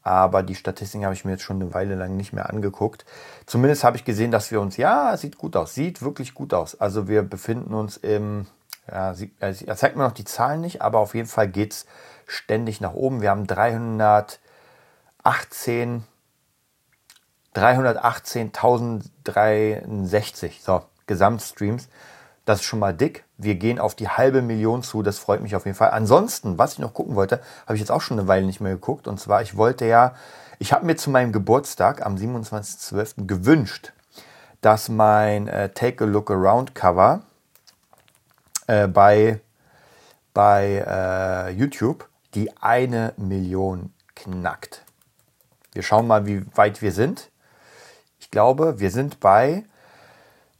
Aber 0.02 0.42
die 0.42 0.54
Statistiken 0.54 1.04
habe 1.04 1.14
ich 1.14 1.26
mir 1.26 1.32
jetzt 1.32 1.42
schon 1.42 1.60
eine 1.60 1.74
Weile 1.74 1.94
lang 1.94 2.16
nicht 2.16 2.32
mehr 2.32 2.48
angeguckt. 2.48 3.04
Zumindest 3.44 3.84
habe 3.84 3.98
ich 3.98 4.06
gesehen, 4.06 4.30
dass 4.30 4.50
wir 4.50 4.62
uns, 4.62 4.78
ja, 4.78 5.14
sieht 5.18 5.36
gut 5.36 5.54
aus, 5.54 5.74
sieht 5.74 6.00
wirklich 6.00 6.32
gut 6.32 6.54
aus. 6.54 6.80
Also 6.80 7.08
wir 7.08 7.22
befinden 7.22 7.74
uns 7.74 7.98
im, 7.98 8.46
ja, 8.90 9.14
er 9.40 9.76
zeigt 9.76 9.96
mir 9.96 10.04
noch 10.04 10.12
die 10.12 10.24
Zahlen 10.24 10.62
nicht, 10.62 10.80
aber 10.80 11.00
auf 11.00 11.14
jeden 11.14 11.28
Fall 11.28 11.48
geht 11.48 11.72
es 11.72 11.84
ständig 12.26 12.80
nach 12.80 12.94
oben. 12.94 13.20
Wir 13.20 13.28
haben 13.30 13.46
318, 13.46 16.04
318.063, 17.54 20.52
so, 20.62 20.82
Gesamtstreams. 21.08 21.88
Das 22.44 22.60
ist 22.60 22.64
schon 22.64 22.78
mal 22.78 22.94
dick. 22.94 23.24
Wir 23.36 23.56
gehen 23.56 23.78
auf 23.78 23.94
die 23.94 24.08
halbe 24.08 24.40
Million 24.40 24.82
zu. 24.82 25.02
Das 25.02 25.18
freut 25.18 25.42
mich 25.42 25.56
auf 25.56 25.66
jeden 25.66 25.76
Fall. 25.76 25.90
Ansonsten, 25.90 26.56
was 26.56 26.74
ich 26.74 26.78
noch 26.78 26.94
gucken 26.94 27.16
wollte, 27.16 27.40
habe 27.66 27.74
ich 27.74 27.80
jetzt 27.80 27.90
auch 27.90 28.00
schon 28.00 28.18
eine 28.18 28.28
Weile 28.28 28.46
nicht 28.46 28.60
mehr 28.60 28.72
geguckt. 28.72 29.08
Und 29.08 29.18
zwar, 29.18 29.42
ich 29.42 29.56
wollte 29.56 29.84
ja, 29.84 30.14
ich 30.58 30.72
habe 30.72 30.86
mir 30.86 30.96
zu 30.96 31.10
meinem 31.10 31.32
Geburtstag 31.32 32.06
am 32.06 32.14
27.12. 32.14 33.26
gewünscht, 33.26 33.92
dass 34.60 34.88
mein 34.88 35.48
äh, 35.48 35.68
Take 35.70 36.04
a 36.04 36.06
Look 36.06 36.30
Around 36.30 36.74
Cover 36.74 37.22
äh, 38.66 38.86
bei, 38.86 39.40
bei 40.32 40.84
äh, 40.86 41.50
YouTube 41.50 42.08
die 42.34 42.56
eine 42.60 43.14
Million 43.16 43.92
knackt. 44.14 44.84
Wir 45.72 45.82
schauen 45.82 46.06
mal, 46.06 46.26
wie 46.26 46.44
weit 46.56 46.82
wir 46.82 46.92
sind. 46.92 47.30
Ich 48.20 48.30
glaube, 48.30 48.80
wir 48.80 48.90
sind 48.90 49.20
bei 49.20 49.64